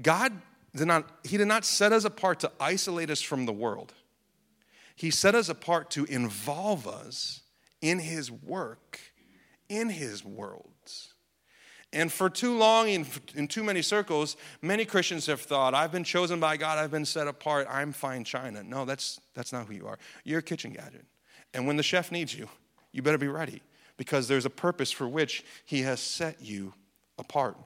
God 0.00 0.32
did 0.74 0.86
not, 0.86 1.06
He 1.24 1.36
did 1.36 1.46
not 1.46 1.66
set 1.66 1.92
us 1.92 2.04
apart 2.04 2.40
to 2.40 2.50
isolate 2.58 3.10
us 3.10 3.20
from 3.20 3.44
the 3.44 3.52
world, 3.52 3.92
He 4.96 5.10
set 5.10 5.34
us 5.34 5.50
apart 5.50 5.90
to 5.90 6.06
involve 6.06 6.88
us 6.88 7.42
in 7.82 7.98
His 7.98 8.30
work, 8.30 8.98
in 9.68 9.90
His 9.90 10.24
worlds. 10.24 11.13
And 11.94 12.12
for 12.12 12.28
too 12.28 12.58
long, 12.58 12.88
in, 12.88 13.06
in 13.36 13.46
too 13.46 13.62
many 13.62 13.80
circles, 13.80 14.36
many 14.60 14.84
Christians 14.84 15.26
have 15.26 15.40
thought, 15.40 15.74
I've 15.74 15.92
been 15.92 16.02
chosen 16.02 16.40
by 16.40 16.56
God, 16.56 16.76
I've 16.76 16.90
been 16.90 17.04
set 17.04 17.28
apart, 17.28 17.68
I'm 17.70 17.92
fine 17.92 18.24
china. 18.24 18.64
No, 18.64 18.84
that's, 18.84 19.20
that's 19.32 19.52
not 19.52 19.66
who 19.66 19.74
you 19.74 19.86
are. 19.86 19.98
You're 20.24 20.40
a 20.40 20.42
kitchen 20.42 20.72
gadget. 20.72 21.06
And 21.54 21.68
when 21.68 21.76
the 21.76 21.84
chef 21.84 22.10
needs 22.10 22.36
you, 22.36 22.48
you 22.90 23.00
better 23.00 23.16
be 23.16 23.28
ready 23.28 23.62
because 23.96 24.26
there's 24.26 24.44
a 24.44 24.50
purpose 24.50 24.90
for 24.90 25.06
which 25.06 25.44
he 25.64 25.82
has 25.82 26.00
set 26.00 26.42
you 26.42 26.74
apart. 27.16 27.56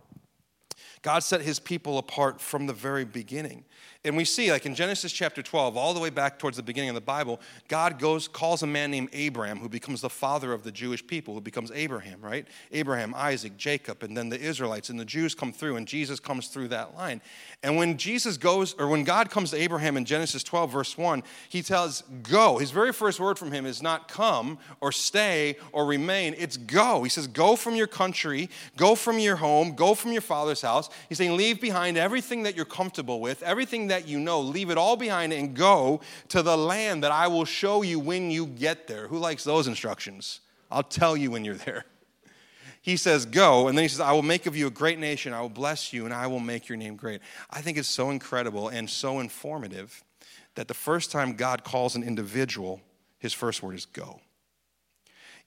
God 1.02 1.20
set 1.20 1.40
his 1.40 1.58
people 1.58 1.98
apart 1.98 2.40
from 2.40 2.66
the 2.66 2.72
very 2.72 3.04
beginning. 3.04 3.64
And 4.04 4.16
we 4.16 4.24
see, 4.24 4.52
like 4.52 4.64
in 4.64 4.76
Genesis 4.76 5.10
chapter 5.10 5.42
12, 5.42 5.76
all 5.76 5.92
the 5.92 5.98
way 5.98 6.08
back 6.08 6.38
towards 6.38 6.56
the 6.56 6.62
beginning 6.62 6.88
of 6.88 6.94
the 6.94 7.00
Bible, 7.00 7.40
God 7.66 7.98
goes, 7.98 8.28
calls 8.28 8.62
a 8.62 8.66
man 8.66 8.92
named 8.92 9.08
Abraham, 9.12 9.58
who 9.58 9.68
becomes 9.68 10.00
the 10.00 10.08
father 10.08 10.52
of 10.52 10.62
the 10.62 10.70
Jewish 10.70 11.04
people, 11.04 11.34
who 11.34 11.40
becomes 11.40 11.72
Abraham, 11.72 12.20
right? 12.22 12.46
Abraham, 12.70 13.12
Isaac, 13.16 13.56
Jacob, 13.56 14.04
and 14.04 14.16
then 14.16 14.28
the 14.28 14.40
Israelites, 14.40 14.88
and 14.88 15.00
the 15.00 15.04
Jews 15.04 15.34
come 15.34 15.52
through, 15.52 15.76
and 15.76 15.86
Jesus 15.86 16.20
comes 16.20 16.46
through 16.46 16.68
that 16.68 16.94
line. 16.94 17.20
And 17.64 17.76
when 17.76 17.98
Jesus 17.98 18.36
goes, 18.36 18.74
or 18.78 18.86
when 18.86 19.02
God 19.02 19.30
comes 19.30 19.50
to 19.50 19.56
Abraham 19.56 19.96
in 19.96 20.04
Genesis 20.04 20.44
12, 20.44 20.70
verse 20.70 20.96
1, 20.96 21.24
he 21.48 21.60
tells, 21.60 22.02
Go. 22.22 22.58
His 22.58 22.70
very 22.70 22.92
first 22.92 23.18
word 23.18 23.36
from 23.36 23.50
him 23.50 23.66
is 23.66 23.82
not 23.82 24.06
come 24.06 24.58
or 24.80 24.92
stay 24.92 25.56
or 25.72 25.84
remain, 25.84 26.36
it's 26.38 26.56
go. 26.56 27.02
He 27.02 27.10
says, 27.10 27.26
Go 27.26 27.56
from 27.56 27.74
your 27.74 27.88
country, 27.88 28.48
go 28.76 28.94
from 28.94 29.18
your 29.18 29.36
home, 29.36 29.74
go 29.74 29.94
from 29.94 30.12
your 30.12 30.22
father's 30.22 30.62
house. 30.62 30.87
He's 31.08 31.18
saying, 31.18 31.36
Leave 31.36 31.60
behind 31.60 31.96
everything 31.96 32.42
that 32.44 32.56
you're 32.56 32.64
comfortable 32.64 33.20
with, 33.20 33.42
everything 33.42 33.88
that 33.88 34.06
you 34.08 34.18
know, 34.18 34.40
leave 34.40 34.70
it 34.70 34.78
all 34.78 34.96
behind 34.96 35.32
and 35.32 35.54
go 35.54 36.00
to 36.28 36.42
the 36.42 36.56
land 36.56 37.02
that 37.02 37.12
I 37.12 37.28
will 37.28 37.44
show 37.44 37.82
you 37.82 37.98
when 37.98 38.30
you 38.30 38.46
get 38.46 38.86
there. 38.86 39.08
Who 39.08 39.18
likes 39.18 39.44
those 39.44 39.66
instructions? 39.66 40.40
I'll 40.70 40.82
tell 40.82 41.16
you 41.16 41.30
when 41.30 41.44
you're 41.44 41.54
there. 41.54 41.84
He 42.82 42.96
says, 42.96 43.26
Go, 43.26 43.68
and 43.68 43.76
then 43.76 43.82
he 43.82 43.88
says, 43.88 44.00
I 44.00 44.12
will 44.12 44.22
make 44.22 44.46
of 44.46 44.56
you 44.56 44.66
a 44.66 44.70
great 44.70 44.98
nation, 44.98 45.32
I 45.32 45.40
will 45.40 45.48
bless 45.48 45.92
you, 45.92 46.04
and 46.04 46.14
I 46.14 46.26
will 46.26 46.40
make 46.40 46.68
your 46.68 46.78
name 46.78 46.96
great. 46.96 47.20
I 47.50 47.60
think 47.60 47.76
it's 47.76 47.88
so 47.88 48.10
incredible 48.10 48.68
and 48.68 48.88
so 48.88 49.20
informative 49.20 50.02
that 50.54 50.68
the 50.68 50.74
first 50.74 51.12
time 51.12 51.34
God 51.34 51.64
calls 51.64 51.96
an 51.96 52.02
individual, 52.02 52.80
his 53.18 53.32
first 53.32 53.62
word 53.62 53.74
is 53.74 53.86
go. 53.86 54.20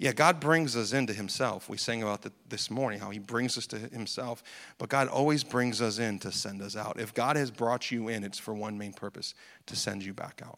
Yeah, 0.02 0.14
God 0.14 0.40
brings 0.40 0.76
us 0.76 0.94
into 0.94 1.14
Himself. 1.14 1.70
We 1.70 1.78
sang 1.78 2.02
about 2.02 2.24
that 2.24 2.34
this 2.50 2.72
morning, 2.72 3.00
how 3.00 3.12
He 3.12 3.20
brings 3.20 3.56
us 3.56 3.68
to 3.68 3.78
Himself, 3.78 4.42
but 4.80 4.90
God 4.90 5.08
always 5.08 5.44
brings 5.44 5.80
us 5.80 6.00
in 6.00 6.18
to 6.20 6.32
send 6.32 6.60
us 6.64 6.76
out. 6.76 7.00
If 7.00 7.14
God 7.14 7.36
has 7.36 7.52
brought 7.52 7.92
you 7.92 8.08
in, 8.08 8.24
it's 8.24 8.40
for 8.40 8.56
one 8.56 8.80
main 8.80 8.94
purpose 8.94 9.36
to 9.68 9.76
send 9.76 10.04
you 10.04 10.12
back 10.12 10.42
out. 10.44 10.58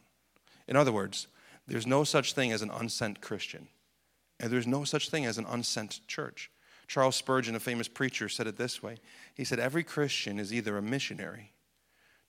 In 0.65 0.77
other 0.77 0.93
words, 0.93 1.27
there's 1.67 1.85
no 1.85 2.05
such 2.05 2.31
thing 2.31 2.53
as 2.53 2.61
an 2.61 2.69
unsent 2.69 3.19
Christian, 3.19 3.67
and 4.39 4.49
there's 4.49 4.65
no 4.65 4.85
such 4.85 5.09
thing 5.09 5.25
as 5.25 5.37
an 5.37 5.45
unsent 5.49 5.99
church. 6.07 6.49
Charles 6.87 7.17
Spurgeon, 7.17 7.53
a 7.53 7.59
famous 7.59 7.89
preacher, 7.89 8.29
said 8.29 8.47
it 8.47 8.55
this 8.55 8.81
way 8.81 8.95
He 9.35 9.43
said, 9.43 9.59
Every 9.59 9.83
Christian 9.83 10.39
is 10.39 10.53
either 10.53 10.77
a 10.77 10.81
missionary. 10.81 11.51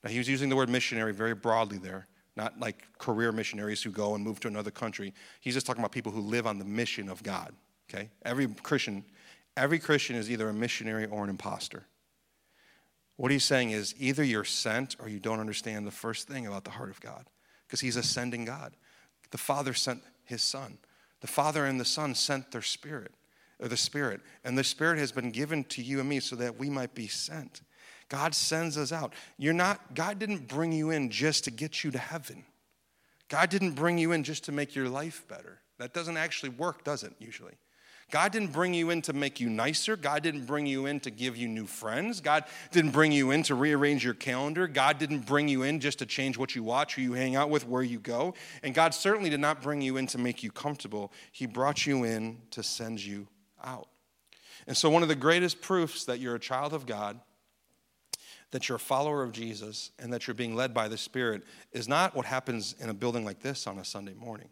Now, 0.03 0.09
he 0.09 0.17
was 0.17 0.27
using 0.27 0.49
the 0.49 0.57
word 0.57 0.67
missionary 0.67 1.13
very 1.13 1.33
broadly 1.33 1.77
there 1.77 2.07
not 2.35 2.59
like 2.59 2.85
career 2.97 3.31
missionaries 3.31 3.81
who 3.81 3.91
go 3.91 4.15
and 4.15 4.23
move 4.23 4.39
to 4.41 4.47
another 4.47 4.71
country. 4.71 5.13
He's 5.41 5.53
just 5.53 5.65
talking 5.65 5.81
about 5.81 5.91
people 5.91 6.11
who 6.11 6.21
live 6.21 6.45
on 6.47 6.59
the 6.59 6.65
mission 6.65 7.09
of 7.09 7.23
God. 7.23 7.53
Okay? 7.89 8.09
Every 8.23 8.47
Christian 8.47 9.03
Every 9.57 9.79
Christian 9.79 10.15
is 10.15 10.29
either 10.29 10.49
a 10.49 10.53
missionary 10.53 11.05
or 11.05 11.23
an 11.23 11.29
impostor. 11.29 11.85
What 13.15 13.31
he's 13.31 13.45
saying 13.45 13.71
is 13.71 13.95
either 13.97 14.23
you're 14.23 14.43
sent 14.43 14.97
or 14.99 15.07
you 15.07 15.19
don't 15.19 15.39
understand 15.39 15.87
the 15.87 15.91
first 15.91 16.27
thing 16.27 16.45
about 16.45 16.65
the 16.65 16.71
heart 16.71 16.89
of 16.89 16.99
God 16.99 17.25
because 17.65 17.79
he's 17.79 17.95
a 17.95 18.03
sending 18.03 18.43
God. 18.43 18.75
The 19.31 19.37
Father 19.37 19.73
sent 19.73 20.03
his 20.25 20.41
Son. 20.41 20.77
The 21.21 21.27
Father 21.27 21.65
and 21.65 21.79
the 21.79 21.85
Son 21.85 22.13
sent 22.13 22.51
their 22.51 22.61
Spirit, 22.61 23.13
or 23.59 23.69
the 23.69 23.77
Spirit, 23.77 24.19
and 24.43 24.57
the 24.57 24.63
Spirit 24.63 24.99
has 24.99 25.13
been 25.13 25.31
given 25.31 25.63
to 25.65 25.81
you 25.81 26.01
and 26.01 26.09
me 26.09 26.19
so 26.19 26.35
that 26.35 26.59
we 26.59 26.69
might 26.69 26.93
be 26.93 27.07
sent. 27.07 27.61
God 28.09 28.35
sends 28.35 28.77
us 28.77 28.91
out. 28.91 29.13
You're 29.37 29.53
not, 29.53 29.95
God 29.95 30.19
didn't 30.19 30.47
bring 30.47 30.71
you 30.71 30.91
in 30.91 31.09
just 31.09 31.45
to 31.45 31.51
get 31.51 31.83
you 31.83 31.91
to 31.91 31.97
heaven. 31.97 32.45
God 33.27 33.49
didn't 33.49 33.71
bring 33.71 33.97
you 33.97 34.11
in 34.11 34.23
just 34.23 34.43
to 34.45 34.51
make 34.51 34.75
your 34.75 34.89
life 34.89 35.27
better. 35.27 35.59
That 35.79 35.93
doesn't 35.93 36.17
actually 36.17 36.49
work, 36.49 36.83
does 36.83 37.03
it, 37.03 37.13
usually? 37.19 37.53
God 38.11 38.31
didn't 38.31 38.51
bring 38.51 38.75
you 38.75 38.91
in 38.91 39.01
to 39.03 39.13
make 39.13 39.39
you 39.39 39.49
nicer. 39.49 39.95
God 39.95 40.21
didn't 40.21 40.45
bring 40.45 40.67
you 40.67 40.85
in 40.85 40.99
to 41.01 41.11
give 41.11 41.35
you 41.35 41.47
new 41.47 41.65
friends. 41.65 42.21
God 42.21 42.43
didn't 42.71 42.91
bring 42.91 43.11
you 43.11 43.31
in 43.31 43.41
to 43.43 43.55
rearrange 43.55 44.05
your 44.05 44.13
calendar. 44.13 44.67
God 44.67 44.99
didn't 44.99 45.25
bring 45.25 45.47
you 45.47 45.63
in 45.63 45.79
just 45.79 45.99
to 45.99 46.05
change 46.05 46.37
what 46.37 46.55
you 46.55 46.63
watch, 46.63 46.95
who 46.95 47.01
you 47.01 47.13
hang 47.13 47.35
out 47.35 47.49
with, 47.49 47.67
where 47.67 47.81
you 47.81 47.99
go. 47.99 48.35
And 48.61 48.75
God 48.75 48.93
certainly 48.93 49.31
did 49.31 49.39
not 49.39 49.63
bring 49.63 49.81
you 49.81 49.97
in 49.97 50.05
to 50.07 50.19
make 50.19 50.43
you 50.43 50.51
comfortable. 50.51 51.11
He 51.31 51.47
brought 51.47 51.87
you 51.87 52.03
in 52.03 52.41
to 52.51 52.61
send 52.61 53.03
you 53.03 53.27
out. 53.63 53.87
And 54.67 54.77
so, 54.77 54.89
one 54.89 55.01
of 55.01 55.09
the 55.09 55.15
greatest 55.15 55.61
proofs 55.61 56.05
that 56.05 56.19
you're 56.19 56.35
a 56.35 56.39
child 56.39 56.73
of 56.73 56.85
God, 56.85 57.19
that 58.55 58.69
you're 58.69 58.77
a 58.77 58.79
follower 58.79 59.21
of 59.21 59.33
Jesus, 59.33 59.91
and 59.99 60.13
that 60.13 60.27
you're 60.27 60.33
being 60.33 60.55
led 60.55 60.73
by 60.73 60.87
the 60.87 60.97
Spirit 60.97 61.43
is 61.73 61.89
not 61.89 62.15
what 62.15 62.25
happens 62.25 62.73
in 62.79 62.87
a 62.87 62.93
building 62.93 63.25
like 63.25 63.41
this 63.41 63.67
on 63.67 63.79
a 63.79 63.83
Sunday 63.83 64.13
morning, 64.13 64.47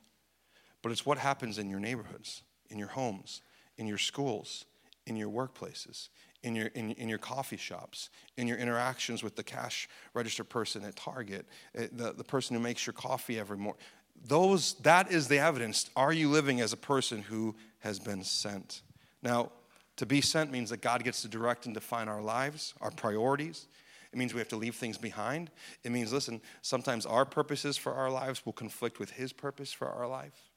but 0.82 0.92
it's 0.92 1.06
what 1.06 1.18
happens 1.18 1.58
in 1.58 1.70
your 1.70 1.80
neighborhoods 1.80 2.44
in 2.70 2.78
your 2.78 2.90
homes, 2.90 3.42
in 3.78 3.88
your 3.88 3.98
schools, 3.98 4.66
in 5.06 5.16
your 5.16 5.30
workplaces, 5.30 6.10
in 6.42 6.54
your, 6.54 6.68
in, 6.68 6.92
in 6.92 7.08
your 7.08 7.18
coffee 7.18 7.56
shops, 7.56 8.10
in 8.36 8.46
your 8.46 8.58
interactions 8.58 9.24
with 9.24 9.38
the 9.38 9.44
cash 9.44 9.88
register 10.14 10.44
person 10.44 10.84
at 10.84 10.98
Target, 10.98 11.46
eh, 11.76 11.88
the, 11.94 12.12
the 12.12 12.26
person 12.26 12.58
who 12.58 12.62
makes 12.62 12.86
your 12.86 12.94
coffee 12.94 13.40
every 13.40 13.58
morning. 13.58 13.82
Those, 14.26 14.74
that 14.82 15.14
is 15.14 15.30
the 15.30 15.40
evidence. 15.40 15.90
Are 15.96 16.12
you 16.12 16.30
living 16.30 16.60
as 16.60 16.74
a 16.74 16.78
person 16.78 17.22
who 17.22 17.56
has 17.80 18.00
been 18.00 18.26
sent? 18.26 18.82
Now, 19.22 19.52
to 19.98 20.06
be 20.06 20.20
sent 20.20 20.52
means 20.52 20.72
that 20.72 20.82
God 20.82 21.04
gets 21.04 21.22
to 21.22 21.30
direct 21.30 21.66
and 21.66 21.74
define 21.74 22.10
our 22.10 22.22
lives, 22.22 22.74
our 22.82 22.92
priorities. 22.92 23.68
It 24.14 24.18
means 24.18 24.34
we 24.34 24.40
have 24.40 24.50
to 24.50 24.56
leave 24.56 24.76
things 24.76 24.98
behind. 25.00 25.50
It 25.84 25.92
means, 25.92 26.14
listen, 26.14 26.40
sometimes 26.62 27.08
our 27.08 27.26
purposes 27.26 27.78
for 27.78 27.94
our 27.94 28.12
lives 28.12 28.46
will 28.46 28.54
conflict 28.54 29.00
with 29.00 29.10
His 29.10 29.34
purpose 29.34 29.74
for 29.74 29.90
our 29.90 30.08
life. 30.08 30.52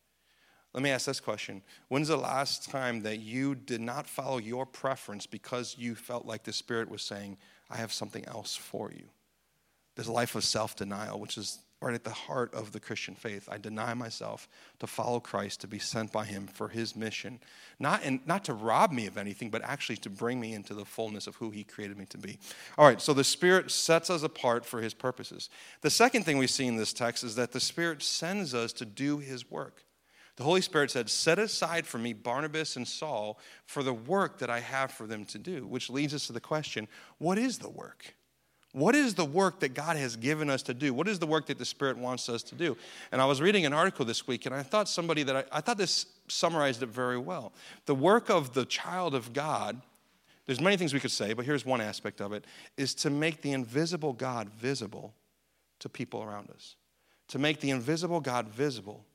Let 0.74 0.82
me 0.82 0.90
ask 0.90 1.06
this 1.06 1.20
question 1.20 1.62
When's 1.88 2.08
the 2.08 2.18
last 2.18 2.70
time 2.70 3.00
that 3.02 3.20
you 3.20 3.54
did 3.54 3.80
not 3.80 4.06
follow 4.06 4.36
your 4.36 4.66
preference 4.66 5.24
because 5.24 5.74
you 5.78 5.94
felt 5.94 6.26
like 6.26 6.42
the 6.42 6.52
Spirit 6.52 6.90
was 6.90 7.00
saying, 7.00 7.38
I 7.70 7.76
have 7.76 7.94
something 7.94 8.26
else 8.26 8.54
for 8.54 8.92
you? 8.92 9.06
This 9.94 10.06
life 10.06 10.34
of 10.34 10.44
self 10.44 10.76
denial, 10.76 11.18
which 11.18 11.38
is 11.38 11.60
right 11.80 11.94
at 11.94 12.04
the 12.04 12.10
heart 12.10 12.54
of 12.54 12.72
the 12.72 12.80
Christian 12.80 13.14
faith. 13.14 13.48
I 13.50 13.58
deny 13.58 13.92
myself 13.94 14.48
to 14.78 14.86
follow 14.86 15.20
Christ, 15.20 15.60
to 15.60 15.66
be 15.66 15.78
sent 15.78 16.10
by 16.10 16.24
Him 16.24 16.46
for 16.46 16.68
His 16.68 16.96
mission, 16.96 17.38
not, 17.78 18.02
in, 18.02 18.20
not 18.26 18.44
to 18.44 18.54
rob 18.54 18.92
me 18.92 19.06
of 19.06 19.18
anything, 19.18 19.50
but 19.50 19.62
actually 19.62 19.98
to 19.98 20.10
bring 20.10 20.40
me 20.40 20.54
into 20.54 20.74
the 20.74 20.84
fullness 20.84 21.26
of 21.26 21.36
who 21.36 21.50
He 21.50 21.64
created 21.64 21.98
me 21.98 22.06
to 22.06 22.18
be. 22.18 22.38
All 22.78 22.86
right, 22.86 23.00
so 23.00 23.12
the 23.12 23.24
Spirit 23.24 23.70
sets 23.70 24.08
us 24.08 24.22
apart 24.22 24.64
for 24.64 24.80
His 24.80 24.94
purposes. 24.94 25.50
The 25.82 25.90
second 25.90 26.24
thing 26.24 26.38
we 26.38 26.46
see 26.46 26.66
in 26.66 26.76
this 26.76 26.92
text 26.92 27.22
is 27.22 27.34
that 27.36 27.52
the 27.52 27.60
Spirit 27.60 28.02
sends 28.02 28.54
us 28.54 28.72
to 28.74 28.86
do 28.86 29.18
His 29.18 29.50
work. 29.50 29.84
The 30.36 30.44
Holy 30.44 30.60
Spirit 30.60 30.90
said, 30.90 31.08
Set 31.08 31.38
aside 31.38 31.86
for 31.86 31.98
me 31.98 32.12
Barnabas 32.12 32.76
and 32.76 32.86
Saul 32.86 33.38
for 33.64 33.82
the 33.82 33.94
work 33.94 34.38
that 34.38 34.50
I 34.50 34.60
have 34.60 34.90
for 34.90 35.06
them 35.06 35.24
to 35.26 35.38
do, 35.38 35.66
which 35.66 35.90
leads 35.90 36.14
us 36.14 36.26
to 36.26 36.32
the 36.32 36.40
question 36.40 36.88
what 37.18 37.38
is 37.38 37.58
the 37.58 37.70
work? 37.70 38.15
What 38.76 38.94
is 38.94 39.14
the 39.14 39.24
work 39.24 39.60
that 39.60 39.72
God 39.72 39.96
has 39.96 40.16
given 40.16 40.50
us 40.50 40.62
to 40.64 40.74
do? 40.74 40.92
What 40.92 41.08
is 41.08 41.18
the 41.18 41.26
work 41.26 41.46
that 41.46 41.56
the 41.56 41.64
Spirit 41.64 41.96
wants 41.96 42.28
us 42.28 42.42
to 42.42 42.54
do? 42.54 42.76
And 43.10 43.22
I 43.22 43.24
was 43.24 43.40
reading 43.40 43.64
an 43.64 43.72
article 43.72 44.04
this 44.04 44.26
week, 44.26 44.44
and 44.44 44.54
I 44.54 44.62
thought 44.62 44.86
somebody 44.86 45.22
that 45.22 45.34
I, 45.34 45.44
I 45.50 45.60
thought 45.62 45.78
this 45.78 46.04
summarized 46.28 46.82
it 46.82 46.90
very 46.90 47.16
well. 47.16 47.54
The 47.86 47.94
work 47.94 48.28
of 48.28 48.52
the 48.52 48.66
child 48.66 49.14
of 49.14 49.32
God, 49.32 49.80
there's 50.44 50.60
many 50.60 50.76
things 50.76 50.92
we 50.92 51.00
could 51.00 51.10
say, 51.10 51.32
but 51.32 51.46
here's 51.46 51.64
one 51.64 51.80
aspect 51.80 52.20
of 52.20 52.34
it, 52.34 52.44
is 52.76 52.94
to 52.96 53.08
make 53.08 53.40
the 53.40 53.52
invisible 53.52 54.12
God 54.12 54.50
visible 54.50 55.14
to 55.78 55.88
people 55.88 56.22
around 56.22 56.50
us. 56.50 56.76
To 57.28 57.38
make 57.38 57.60
the 57.60 57.70
invisible 57.70 58.20
God 58.20 58.46
visible 58.46 59.06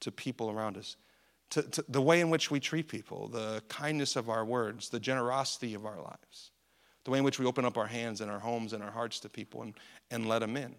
to 0.00 0.10
people 0.10 0.50
around 0.50 0.78
us. 0.78 0.96
To, 1.50 1.62
to, 1.62 1.84
the 1.90 2.00
way 2.00 2.22
in 2.22 2.30
which 2.30 2.50
we 2.50 2.58
treat 2.58 2.88
people, 2.88 3.28
the 3.28 3.62
kindness 3.68 4.16
of 4.16 4.30
our 4.30 4.46
words, 4.46 4.88
the 4.88 4.98
generosity 4.98 5.74
of 5.74 5.84
our 5.84 6.00
lives, 6.00 6.52
the 7.04 7.10
way 7.10 7.18
in 7.18 7.24
which 7.24 7.38
we 7.38 7.46
open 7.46 7.64
up 7.64 7.76
our 7.76 7.86
hands 7.86 8.20
and 8.20 8.30
our 8.30 8.38
homes 8.38 8.72
and 8.72 8.82
our 8.82 8.90
hearts 8.90 9.20
to 9.20 9.28
people 9.28 9.62
and, 9.62 9.74
and 10.10 10.28
let 10.28 10.40
them 10.40 10.56
in, 10.56 10.74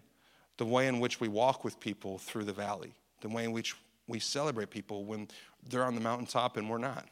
the 0.56 0.64
way 0.64 0.86
in 0.88 1.00
which 1.00 1.20
we 1.20 1.28
walk 1.28 1.64
with 1.64 1.78
people 1.80 2.18
through 2.18 2.44
the 2.44 2.52
valley, 2.52 2.92
the 3.20 3.28
way 3.28 3.44
in 3.44 3.52
which 3.52 3.74
we 4.06 4.18
celebrate 4.18 4.70
people 4.70 5.04
when 5.04 5.28
they're 5.68 5.84
on 5.84 5.94
the 5.94 6.00
mountaintop 6.00 6.56
and 6.56 6.68
we're 6.68 6.78
not, 6.78 7.06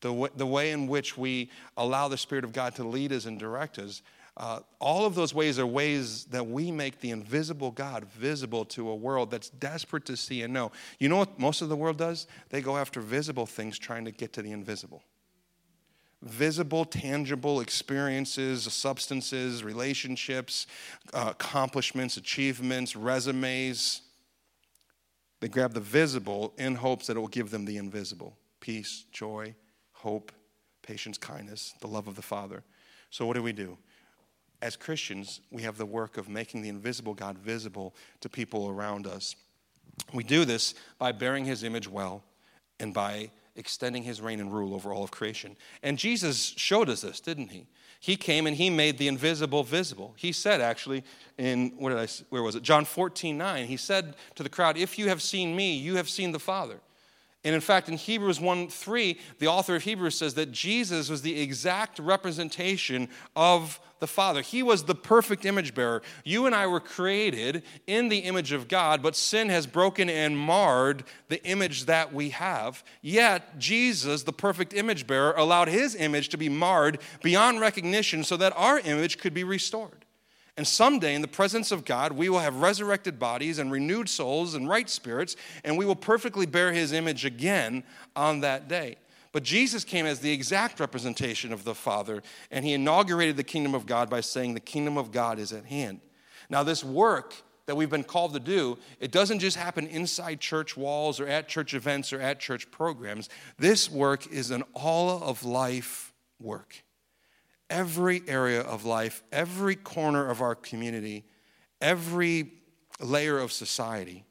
the 0.00 0.12
way, 0.12 0.28
the 0.36 0.46
way 0.46 0.70
in 0.70 0.86
which 0.86 1.16
we 1.16 1.50
allow 1.76 2.08
the 2.08 2.18
Spirit 2.18 2.44
of 2.44 2.52
God 2.52 2.74
to 2.76 2.84
lead 2.84 3.12
us 3.12 3.26
and 3.26 3.38
direct 3.38 3.78
us 3.78 4.02
uh, 4.36 4.60
all 4.78 5.04
of 5.04 5.14
those 5.14 5.34
ways 5.34 5.58
are 5.58 5.66
ways 5.66 6.24
that 6.26 6.46
we 6.46 6.70
make 6.70 7.00
the 7.00 7.10
invisible 7.10 7.70
God 7.70 8.04
visible 8.06 8.64
to 8.66 8.88
a 8.88 8.94
world 8.94 9.30
that's 9.30 9.50
desperate 9.50 10.06
to 10.06 10.16
see 10.16 10.42
and 10.42 10.54
know. 10.54 10.72
You 10.98 11.10
know 11.10 11.18
what 11.18 11.38
most 11.38 11.60
of 11.60 11.68
the 11.68 11.76
world 11.76 11.98
does? 11.98 12.26
They 12.48 12.62
go 12.62 12.76
after 12.76 13.00
visible 13.00 13.44
things 13.44 13.78
trying 13.78 14.06
to 14.06 14.10
get 14.10 14.32
to 14.34 14.42
the 14.42 14.52
invisible. 14.52 15.02
Visible, 16.22 16.84
tangible 16.84 17.60
experiences, 17.60 18.64
substances, 18.72 19.64
relationships, 19.64 20.66
uh, 21.14 21.28
accomplishments, 21.30 22.16
achievements, 22.16 22.94
resumes. 22.94 24.02
They 25.40 25.48
grab 25.48 25.72
the 25.72 25.80
visible 25.80 26.52
in 26.58 26.74
hopes 26.74 27.06
that 27.06 27.16
it 27.16 27.20
will 27.20 27.28
give 27.28 27.50
them 27.50 27.64
the 27.64 27.78
invisible 27.78 28.36
peace, 28.60 29.06
joy, 29.10 29.54
hope, 29.92 30.32
patience, 30.82 31.16
kindness, 31.16 31.72
the 31.80 31.86
love 31.86 32.08
of 32.08 32.16
the 32.16 32.22
Father. 32.22 32.62
So, 33.08 33.24
what 33.24 33.34
do 33.34 33.42
we 33.42 33.52
do? 33.52 33.78
as 34.62 34.76
Christians, 34.76 35.40
we 35.50 35.62
have 35.62 35.78
the 35.78 35.86
work 35.86 36.18
of 36.18 36.28
making 36.28 36.62
the 36.62 36.68
invisible 36.68 37.14
God 37.14 37.38
visible 37.38 37.94
to 38.20 38.28
people 38.28 38.68
around 38.68 39.06
us. 39.06 39.34
We 40.12 40.22
do 40.22 40.44
this 40.44 40.74
by 40.98 41.12
bearing 41.12 41.44
his 41.44 41.64
image 41.64 41.88
well 41.88 42.22
and 42.78 42.92
by 42.92 43.30
extending 43.60 44.02
his 44.02 44.20
reign 44.20 44.40
and 44.40 44.52
rule 44.52 44.74
over 44.74 44.92
all 44.92 45.04
of 45.04 45.12
creation. 45.12 45.56
And 45.82 45.96
Jesus 45.96 46.54
showed 46.56 46.88
us 46.88 47.02
this, 47.02 47.20
didn't 47.20 47.48
he? 47.48 47.66
He 48.00 48.16
came 48.16 48.46
and 48.46 48.56
he 48.56 48.70
made 48.70 48.98
the 48.98 49.06
invisible 49.06 49.62
visible. 49.62 50.14
He 50.16 50.32
said, 50.32 50.60
actually, 50.60 51.04
in 51.38 51.74
what 51.76 51.90
did 51.90 51.98
I, 51.98 52.08
where 52.30 52.42
was 52.42 52.56
it? 52.56 52.62
John 52.62 52.86
14, 52.86 53.36
9, 53.36 53.66
he 53.66 53.76
said 53.76 54.16
to 54.34 54.42
the 54.42 54.48
crowd, 54.48 54.76
If 54.76 54.98
you 54.98 55.08
have 55.08 55.20
seen 55.20 55.54
me, 55.54 55.76
you 55.76 55.96
have 55.96 56.08
seen 56.08 56.32
the 56.32 56.40
Father. 56.40 56.80
And 57.44 57.54
in 57.54 57.60
fact, 57.60 57.88
in 57.88 57.96
Hebrews 57.96 58.38
1 58.38 58.68
3, 58.68 59.18
the 59.38 59.46
author 59.46 59.76
of 59.76 59.82
Hebrews 59.82 60.16
says 60.16 60.34
that 60.34 60.52
Jesus 60.52 61.08
was 61.08 61.22
the 61.22 61.40
exact 61.40 61.98
representation 61.98 63.08
of 63.34 63.80
the 63.98 64.06
Father. 64.06 64.42
He 64.42 64.62
was 64.62 64.84
the 64.84 64.94
perfect 64.94 65.44
image 65.44 65.74
bearer. 65.74 66.02
You 66.24 66.46
and 66.46 66.54
I 66.54 66.66
were 66.66 66.80
created 66.80 67.62
in 67.86 68.08
the 68.08 68.20
image 68.20 68.52
of 68.52 68.68
God, 68.68 69.02
but 69.02 69.16
sin 69.16 69.48
has 69.48 69.66
broken 69.66 70.10
and 70.10 70.36
marred 70.36 71.04
the 71.28 71.42
image 71.44 71.86
that 71.86 72.12
we 72.12 72.30
have. 72.30 72.82
Yet, 73.00 73.58
Jesus, 73.58 74.24
the 74.24 74.32
perfect 74.32 74.74
image 74.74 75.06
bearer, 75.06 75.32
allowed 75.36 75.68
his 75.68 75.94
image 75.94 76.30
to 76.30 76.36
be 76.36 76.48
marred 76.48 76.98
beyond 77.22 77.60
recognition 77.60 78.24
so 78.24 78.36
that 78.38 78.54
our 78.56 78.80
image 78.80 79.18
could 79.18 79.34
be 79.34 79.44
restored. 79.44 79.99
And 80.60 80.68
someday, 80.68 81.14
in 81.14 81.22
the 81.22 81.26
presence 81.26 81.72
of 81.72 81.86
God, 81.86 82.12
we 82.12 82.28
will 82.28 82.40
have 82.40 82.56
resurrected 82.56 83.18
bodies 83.18 83.58
and 83.58 83.72
renewed 83.72 84.10
souls 84.10 84.54
and 84.54 84.68
right 84.68 84.90
spirits, 84.90 85.34
and 85.64 85.78
we 85.78 85.86
will 85.86 85.96
perfectly 85.96 86.44
bear 86.44 86.70
his 86.70 86.92
image 86.92 87.24
again 87.24 87.82
on 88.14 88.40
that 88.40 88.68
day. 88.68 88.96
But 89.32 89.42
Jesus 89.42 89.84
came 89.84 90.04
as 90.04 90.20
the 90.20 90.30
exact 90.30 90.78
representation 90.78 91.54
of 91.54 91.64
the 91.64 91.74
Father, 91.74 92.22
and 92.50 92.62
he 92.62 92.74
inaugurated 92.74 93.38
the 93.38 93.42
kingdom 93.42 93.74
of 93.74 93.86
God 93.86 94.10
by 94.10 94.20
saying, 94.20 94.52
The 94.52 94.60
kingdom 94.60 94.98
of 94.98 95.12
God 95.12 95.38
is 95.38 95.50
at 95.54 95.64
hand. 95.64 96.02
Now, 96.50 96.62
this 96.62 96.84
work 96.84 97.34
that 97.64 97.74
we've 97.74 97.88
been 97.88 98.04
called 98.04 98.34
to 98.34 98.38
do, 98.38 98.76
it 99.00 99.12
doesn't 99.12 99.38
just 99.38 99.56
happen 99.56 99.86
inside 99.86 100.40
church 100.40 100.76
walls 100.76 101.20
or 101.20 101.26
at 101.26 101.48
church 101.48 101.72
events 101.72 102.12
or 102.12 102.20
at 102.20 102.38
church 102.38 102.70
programs. 102.70 103.30
This 103.58 103.90
work 103.90 104.30
is 104.30 104.50
an 104.50 104.62
all 104.74 105.22
of 105.22 105.42
life 105.42 106.12
work 106.38 106.82
every 107.70 108.22
area 108.26 108.60
of 108.60 108.84
life, 108.84 109.22
every 109.32 109.76
corner 109.76 110.28
of 110.28 110.42
our 110.42 110.54
community, 110.54 111.24
every 111.80 112.52
layer 113.00 113.38
of 113.38 113.52
society, 113.52 114.24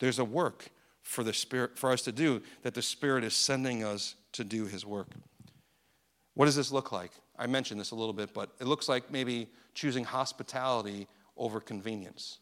there's 0.00 0.18
a 0.18 0.24
work 0.24 0.68
for 1.02 1.24
the 1.24 1.32
spirit 1.32 1.78
for 1.78 1.90
us 1.90 2.02
to 2.02 2.12
do 2.12 2.42
that 2.62 2.74
the 2.74 2.82
spirit 2.82 3.24
is 3.24 3.34
sending 3.34 3.82
us 3.82 4.16
to 4.32 4.44
do 4.44 4.66
his 4.66 4.84
work. 4.84 5.08
What 6.34 6.46
does 6.46 6.56
this 6.56 6.70
look 6.70 6.92
like? 6.92 7.12
I 7.38 7.46
mentioned 7.46 7.80
this 7.80 7.90
a 7.92 7.94
little 7.94 8.12
bit, 8.12 8.34
but 8.34 8.50
it 8.60 8.66
looks 8.66 8.88
like 8.88 9.10
maybe 9.10 9.48
choosing 9.74 10.04
hospitality 10.04 11.06
over 11.36 11.60
convenience. 11.60 12.38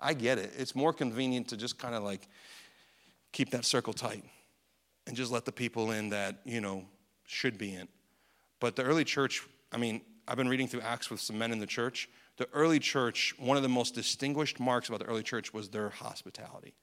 I 0.00 0.14
get 0.14 0.38
it. 0.38 0.52
It's 0.58 0.74
more 0.74 0.92
convenient 0.92 1.48
to 1.48 1.56
just 1.56 1.78
kind 1.78 1.94
of 1.94 2.02
like 2.02 2.26
keep 3.32 3.50
that 3.50 3.64
circle 3.64 3.92
tight 3.92 4.24
and 5.06 5.16
just 5.16 5.30
let 5.30 5.44
the 5.44 5.52
people 5.52 5.92
in 5.92 6.10
that, 6.10 6.40
you 6.44 6.60
know, 6.60 6.84
should 7.26 7.58
be 7.58 7.74
in. 7.74 7.86
But 8.60 8.76
the 8.76 8.82
early 8.82 9.04
church, 9.04 9.42
I 9.72 9.76
mean, 9.76 10.02
I've 10.26 10.36
been 10.36 10.48
reading 10.48 10.68
through 10.68 10.82
Acts 10.82 11.10
with 11.10 11.20
some 11.20 11.38
men 11.38 11.52
in 11.52 11.58
the 11.58 11.66
church. 11.66 12.08
The 12.36 12.48
early 12.52 12.78
church, 12.78 13.34
one 13.38 13.56
of 13.56 13.62
the 13.62 13.68
most 13.68 13.94
distinguished 13.94 14.60
marks 14.60 14.88
about 14.88 15.00
the 15.00 15.06
early 15.06 15.22
church 15.22 15.52
was 15.52 15.68
their 15.68 15.90
hospitality 15.90 16.74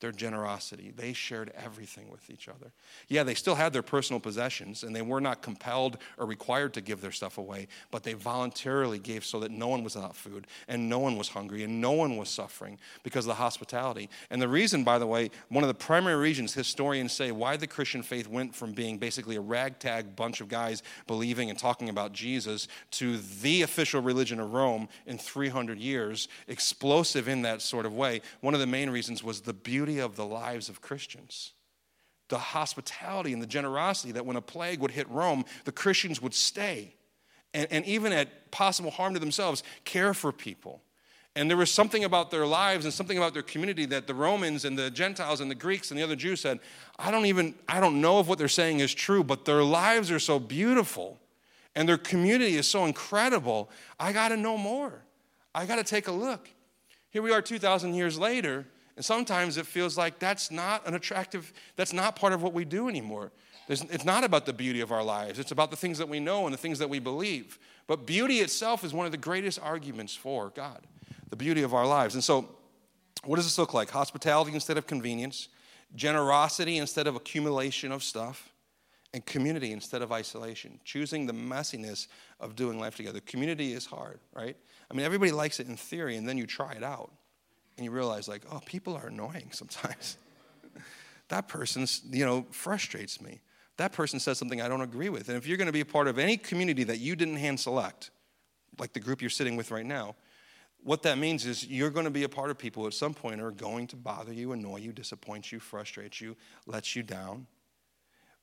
their 0.00 0.12
generosity. 0.12 0.92
They 0.94 1.12
shared 1.12 1.52
everything 1.56 2.10
with 2.10 2.28
each 2.30 2.48
other. 2.48 2.72
Yeah, 3.08 3.22
they 3.22 3.34
still 3.34 3.54
had 3.54 3.72
their 3.72 3.82
personal 3.82 4.20
possessions 4.20 4.82
and 4.82 4.94
they 4.94 5.02
were 5.02 5.20
not 5.20 5.42
compelled 5.42 5.98
or 6.18 6.26
required 6.26 6.74
to 6.74 6.80
give 6.80 7.00
their 7.00 7.12
stuff 7.12 7.38
away, 7.38 7.68
but 7.90 8.02
they 8.02 8.14
voluntarily 8.14 8.98
gave 8.98 9.24
so 9.24 9.40
that 9.40 9.50
no 9.50 9.68
one 9.68 9.84
was 9.84 9.94
without 9.94 10.16
food 10.16 10.46
and 10.68 10.88
no 10.88 10.98
one 10.98 11.16
was 11.16 11.28
hungry 11.28 11.62
and 11.62 11.80
no 11.80 11.92
one 11.92 12.16
was 12.16 12.28
suffering 12.28 12.78
because 13.02 13.24
of 13.26 13.28
the 13.28 13.34
hospitality. 13.34 14.08
And 14.30 14.40
the 14.40 14.48
reason, 14.48 14.84
by 14.84 14.98
the 14.98 15.06
way, 15.06 15.30
one 15.48 15.64
of 15.64 15.68
the 15.68 15.74
primary 15.74 16.16
reasons 16.16 16.54
historians 16.54 17.12
say 17.12 17.30
why 17.32 17.56
the 17.56 17.66
Christian 17.66 18.02
faith 18.02 18.26
went 18.28 18.54
from 18.54 18.72
being 18.72 18.98
basically 18.98 19.36
a 19.36 19.40
ragtag 19.40 20.16
bunch 20.16 20.40
of 20.40 20.48
guys 20.48 20.82
believing 21.06 21.50
and 21.50 21.58
talking 21.58 21.88
about 21.88 22.12
Jesus 22.12 22.68
to 22.92 23.18
the 23.42 23.62
official 23.62 24.00
religion 24.00 24.40
of 24.40 24.52
Rome 24.52 24.88
in 25.06 25.18
300 25.18 25.78
years, 25.78 26.28
explosive 26.48 27.28
in 27.28 27.42
that 27.42 27.62
sort 27.62 27.86
of 27.86 27.94
way, 27.94 28.22
one 28.40 28.54
of 28.54 28.60
the 28.60 28.66
main 28.66 28.90
reasons 28.90 29.22
was 29.22 29.40
the 29.40 29.52
beauty 29.52 29.89
beauty 29.90 30.00
of 30.00 30.16
the 30.16 30.26
lives 30.26 30.68
of 30.68 30.80
Christians. 30.80 31.52
The 32.28 32.38
hospitality 32.38 33.32
and 33.32 33.42
the 33.42 33.46
generosity 33.46 34.12
that 34.12 34.24
when 34.24 34.36
a 34.36 34.40
plague 34.40 34.80
would 34.80 34.92
hit 34.92 35.08
Rome, 35.10 35.44
the 35.64 35.72
Christians 35.72 36.22
would 36.22 36.34
stay 36.34 36.94
and, 37.52 37.66
and 37.72 37.84
even 37.84 38.12
at 38.12 38.52
possible 38.52 38.92
harm 38.92 39.14
to 39.14 39.20
themselves, 39.20 39.64
care 39.84 40.14
for 40.14 40.30
people. 40.30 40.80
And 41.34 41.50
there 41.50 41.56
was 41.56 41.70
something 41.70 42.04
about 42.04 42.30
their 42.30 42.46
lives 42.46 42.84
and 42.84 42.94
something 42.94 43.16
about 43.16 43.34
their 43.34 43.42
community 43.42 43.86
that 43.86 44.06
the 44.06 44.14
Romans 44.14 44.64
and 44.64 44.78
the 44.78 44.90
Gentiles 44.90 45.40
and 45.40 45.50
the 45.50 45.56
Greeks 45.56 45.90
and 45.90 45.98
the 45.98 46.04
other 46.04 46.16
Jews 46.16 46.40
said, 46.40 46.60
I 46.98 47.10
don't 47.10 47.26
even, 47.26 47.54
I 47.68 47.80
don't 47.80 48.00
know 48.00 48.20
if 48.20 48.28
what 48.28 48.38
they're 48.38 48.48
saying 48.48 48.78
is 48.78 48.94
true, 48.94 49.24
but 49.24 49.44
their 49.44 49.64
lives 49.64 50.12
are 50.12 50.20
so 50.20 50.38
beautiful 50.38 51.18
and 51.74 51.88
their 51.88 51.98
community 51.98 52.54
is 52.54 52.68
so 52.68 52.84
incredible. 52.84 53.70
I 53.98 54.12
got 54.12 54.28
to 54.28 54.36
know 54.36 54.56
more. 54.56 55.02
I 55.52 55.66
got 55.66 55.76
to 55.76 55.84
take 55.84 56.06
a 56.06 56.12
look. 56.12 56.48
Here 57.10 57.22
we 57.22 57.32
are 57.32 57.42
2,000 57.42 57.94
years 57.94 58.16
later, 58.18 58.66
and 58.96 59.04
sometimes 59.04 59.56
it 59.56 59.66
feels 59.66 59.96
like 59.96 60.18
that's 60.18 60.50
not 60.50 60.86
an 60.86 60.94
attractive, 60.94 61.52
that's 61.76 61.92
not 61.92 62.16
part 62.16 62.32
of 62.32 62.42
what 62.42 62.52
we 62.52 62.64
do 62.64 62.88
anymore. 62.88 63.32
There's, 63.66 63.82
it's 63.82 64.04
not 64.04 64.24
about 64.24 64.46
the 64.46 64.52
beauty 64.52 64.80
of 64.80 64.90
our 64.90 65.02
lives, 65.02 65.38
it's 65.38 65.52
about 65.52 65.70
the 65.70 65.76
things 65.76 65.98
that 65.98 66.08
we 66.08 66.20
know 66.20 66.44
and 66.46 66.52
the 66.52 66.58
things 66.58 66.78
that 66.80 66.90
we 66.90 66.98
believe. 66.98 67.58
But 67.86 68.06
beauty 68.06 68.38
itself 68.40 68.84
is 68.84 68.92
one 68.92 69.06
of 69.06 69.12
the 69.12 69.18
greatest 69.18 69.60
arguments 69.60 70.14
for 70.14 70.50
God, 70.50 70.86
the 71.28 71.36
beauty 71.36 71.62
of 71.62 71.72
our 71.72 71.86
lives. 71.86 72.14
And 72.14 72.24
so, 72.24 72.48
what 73.24 73.36
does 73.36 73.44
this 73.44 73.58
look 73.58 73.74
like? 73.74 73.90
Hospitality 73.90 74.52
instead 74.54 74.78
of 74.78 74.86
convenience, 74.86 75.48
generosity 75.94 76.78
instead 76.78 77.06
of 77.06 77.16
accumulation 77.16 77.92
of 77.92 78.02
stuff, 78.02 78.52
and 79.12 79.24
community 79.26 79.72
instead 79.72 80.02
of 80.02 80.12
isolation. 80.12 80.78
Choosing 80.84 81.26
the 81.26 81.32
messiness 81.32 82.06
of 82.38 82.56
doing 82.56 82.78
life 82.78 82.96
together. 82.96 83.20
Community 83.20 83.72
is 83.72 83.86
hard, 83.86 84.20
right? 84.32 84.56
I 84.90 84.94
mean, 84.94 85.04
everybody 85.04 85.32
likes 85.32 85.60
it 85.60 85.66
in 85.66 85.76
theory, 85.76 86.16
and 86.16 86.28
then 86.28 86.38
you 86.38 86.46
try 86.46 86.72
it 86.72 86.82
out 86.82 87.12
and 87.80 87.84
you 87.86 87.90
realize 87.90 88.28
like 88.28 88.42
oh 88.52 88.60
people 88.64 88.94
are 88.94 89.06
annoying 89.06 89.48
sometimes. 89.52 90.16
That 91.28 91.48
person 91.48 91.86
you 92.10 92.24
know 92.24 92.46
frustrates 92.50 93.20
me. 93.20 93.40
That 93.78 93.92
person 93.92 94.20
says 94.20 94.36
something 94.36 94.60
i 94.60 94.68
don't 94.68 94.82
agree 94.82 95.08
with. 95.08 95.28
And 95.28 95.38
if 95.38 95.46
you're 95.46 95.56
going 95.56 95.66
to 95.66 95.72
be 95.72 95.80
a 95.80 95.86
part 95.86 96.06
of 96.06 96.18
any 96.18 96.36
community 96.36 96.84
that 96.84 96.98
you 96.98 97.16
didn't 97.16 97.36
hand 97.36 97.58
select 97.58 98.10
like 98.78 98.92
the 98.92 99.00
group 99.00 99.20
you're 99.20 99.30
sitting 99.30 99.56
with 99.56 99.70
right 99.70 99.86
now 99.86 100.14
what 100.82 101.02
that 101.02 101.18
means 101.18 101.44
is 101.44 101.66
you're 101.66 101.90
going 101.90 102.04
to 102.04 102.10
be 102.10 102.22
a 102.22 102.28
part 102.28 102.50
of 102.50 102.56
people 102.56 102.86
at 102.86 102.94
some 102.94 103.12
point 103.12 103.40
are 103.40 103.50
going 103.50 103.86
to 103.86 103.96
bother 103.96 104.32
you 104.32 104.52
annoy 104.52 104.78
you 104.78 104.92
disappoint 104.92 105.52
you 105.52 105.60
frustrate 105.60 106.20
you 106.20 106.36
let 106.66 106.96
you 106.96 107.02
down 107.02 107.46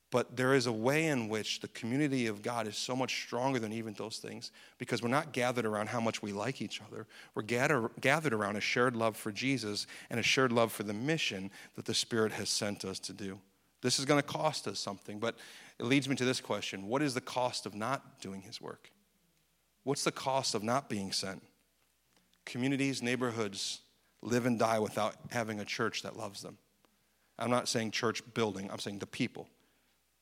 but 0.10 0.38
there 0.38 0.54
is 0.54 0.68
a 0.68 0.72
way 0.72 1.08
in 1.08 1.28
which 1.28 1.60
the 1.60 1.68
community 1.70 2.28
of 2.28 2.42
God 2.42 2.66
is 2.66 2.78
so 2.78 2.96
much 2.96 3.24
stronger 3.24 3.60
than 3.60 3.74
even 3.74 3.94
those 3.94 4.18
things 4.18 4.52
because 4.78 5.02
we're 5.02 5.10
not 5.10 5.34
gathered 5.34 5.66
around 5.66 5.90
how 5.90 6.00
much 6.00 6.22
we 6.22 6.32
like 6.32 6.62
each 6.62 6.82
other. 6.82 7.08
We're 7.36 7.42
gather, 7.42 7.92
gathered 8.00 8.34
around 8.34 8.56
a 8.56 8.62
shared 8.62 8.96
love 8.96 9.18
for 9.18 9.34
Jesus 9.34 9.86
and 10.10 10.20
a 10.20 10.24
shared 10.24 10.54
love 10.54 10.72
for 10.72 10.84
the 10.84 10.94
mission 10.94 11.52
that 11.76 11.86
the 11.86 11.94
Spirit 11.94 12.32
has 12.32 12.50
sent 12.50 12.86
us 12.86 13.00
to 13.00 13.14
do. 13.14 13.40
This 13.82 14.00
is 14.00 14.06
going 14.06 14.22
to 14.22 14.28
cost 14.28 14.68
us 14.68 14.80
something, 14.80 15.20
but 15.20 15.36
it 15.78 15.86
leads 15.86 16.08
me 16.08 16.16
to 16.16 16.26
this 16.26 16.40
question 16.40 16.88
What 16.88 17.02
is 17.02 17.14
the 17.14 17.22
cost 17.22 17.66
of 17.66 17.76
not 17.76 18.22
doing 18.22 18.42
His 18.42 18.62
work? 18.62 18.92
What's 19.84 20.04
the 20.04 20.12
cost 20.12 20.56
of 20.56 20.64
not 20.64 20.90
being 20.90 21.12
sent? 21.12 21.44
Communities, 22.46 23.04
neighborhoods 23.04 23.82
live 24.22 24.46
and 24.46 24.58
die 24.58 24.80
without 24.80 25.16
having 25.32 25.60
a 25.60 25.66
church 25.66 26.02
that 26.04 26.18
loves 26.18 26.42
them. 26.42 26.58
I'm 27.38 27.52
not 27.52 27.68
saying 27.68 27.92
church 27.92 28.24
building, 28.34 28.70
I'm 28.72 28.80
saying 28.80 29.00
the 29.00 29.06
people 29.06 29.48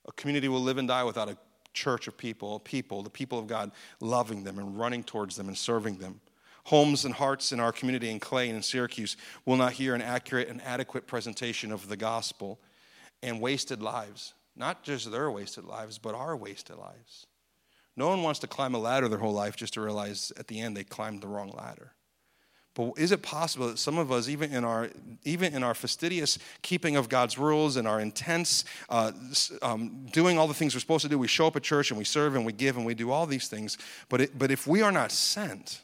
a 0.07 0.11
community 0.13 0.47
will 0.47 0.61
live 0.61 0.77
and 0.77 0.87
die 0.87 1.03
without 1.03 1.29
a 1.29 1.37
church 1.73 2.07
of 2.07 2.17
people, 2.17 2.59
people, 2.59 3.03
the 3.03 3.09
people 3.09 3.37
of 3.37 3.47
God, 3.47 3.71
loving 3.99 4.43
them 4.43 4.57
and 4.59 4.77
running 4.77 5.03
towards 5.03 5.35
them 5.35 5.47
and 5.47 5.57
serving 5.57 5.97
them. 5.97 6.21
Homes 6.65 7.05
and 7.05 7.13
hearts 7.13 7.51
in 7.51 7.59
our 7.59 7.71
community 7.71 8.09
in 8.09 8.19
Clay 8.19 8.47
and 8.47 8.55
in 8.55 8.63
Syracuse 8.63 9.17
will 9.45 9.57
not 9.57 9.73
hear 9.73 9.93
an 9.93 10.01
accurate 10.01 10.47
and 10.47 10.61
adequate 10.63 11.05
presentation 11.05 11.71
of 11.71 11.87
the 11.89 11.97
gospel 11.97 12.59
and 13.21 13.39
wasted 13.39 13.81
lives. 13.81 14.33
Not 14.55 14.83
just 14.83 15.11
their 15.11 15.29
wasted 15.29 15.65
lives, 15.65 15.97
but 15.97 16.15
our 16.15 16.35
wasted 16.35 16.77
lives. 16.77 17.27
No 17.97 18.09
one 18.09 18.23
wants 18.23 18.39
to 18.39 18.47
climb 18.47 18.73
a 18.73 18.79
ladder 18.79 19.07
their 19.07 19.19
whole 19.19 19.33
life 19.33 19.55
just 19.55 19.73
to 19.75 19.81
realize 19.81 20.31
at 20.37 20.47
the 20.47 20.59
end 20.59 20.75
they 20.75 20.83
climbed 20.83 21.21
the 21.21 21.27
wrong 21.27 21.51
ladder. 21.51 21.94
But 22.75 22.91
is 22.97 23.13
it 23.13 23.21
possible 23.21 23.69
that 23.69 23.79
some 23.79 23.97
of 23.97 24.11
us, 24.11 24.27
even 24.27 24.51
in 24.51 24.65
our, 24.65 24.89
even 25.23 25.53
in 25.53 25.63
our 25.63 25.73
fastidious 25.73 26.38
keeping 26.61 26.97
of 26.97 27.07
God's 27.07 27.38
rules 27.38 27.77
and 27.77 27.88
our 27.88 28.01
intense 28.01 28.65
uh, 28.89 29.13
um, 29.61 30.05
doing 30.11 30.38
all 30.38 30.47
the 30.47 30.53
things 30.53 30.75
we're 30.75 30.81
supposed 30.81 31.03
to 31.03 31.09
do, 31.09 31.17
we 31.17 31.27
show 31.27 31.47
up 31.47 31.55
at 31.55 31.63
church 31.63 31.89
and 31.89 31.97
we 31.97 32.03
serve 32.03 32.35
and 32.35 32.45
we 32.45 32.51
give 32.51 32.75
and 32.75 32.85
we 32.85 32.93
do 32.93 33.11
all 33.11 33.25
these 33.25 33.47
things, 33.47 33.77
but, 34.09 34.21
it, 34.21 34.38
but 34.38 34.51
if 34.51 34.67
we 34.67 34.81
are 34.81 34.91
not 34.91 35.11
sent, 35.11 35.81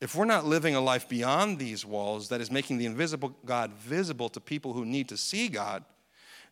if 0.00 0.16
we're 0.16 0.24
not 0.24 0.44
living 0.44 0.74
a 0.74 0.80
life 0.80 1.08
beyond 1.08 1.58
these 1.58 1.86
walls 1.86 2.28
that 2.30 2.40
is 2.40 2.50
making 2.50 2.78
the 2.78 2.86
invisible 2.86 3.36
God 3.44 3.72
visible 3.74 4.28
to 4.30 4.40
people 4.40 4.72
who 4.72 4.84
need 4.84 5.08
to 5.10 5.16
see 5.16 5.48
God, 5.48 5.84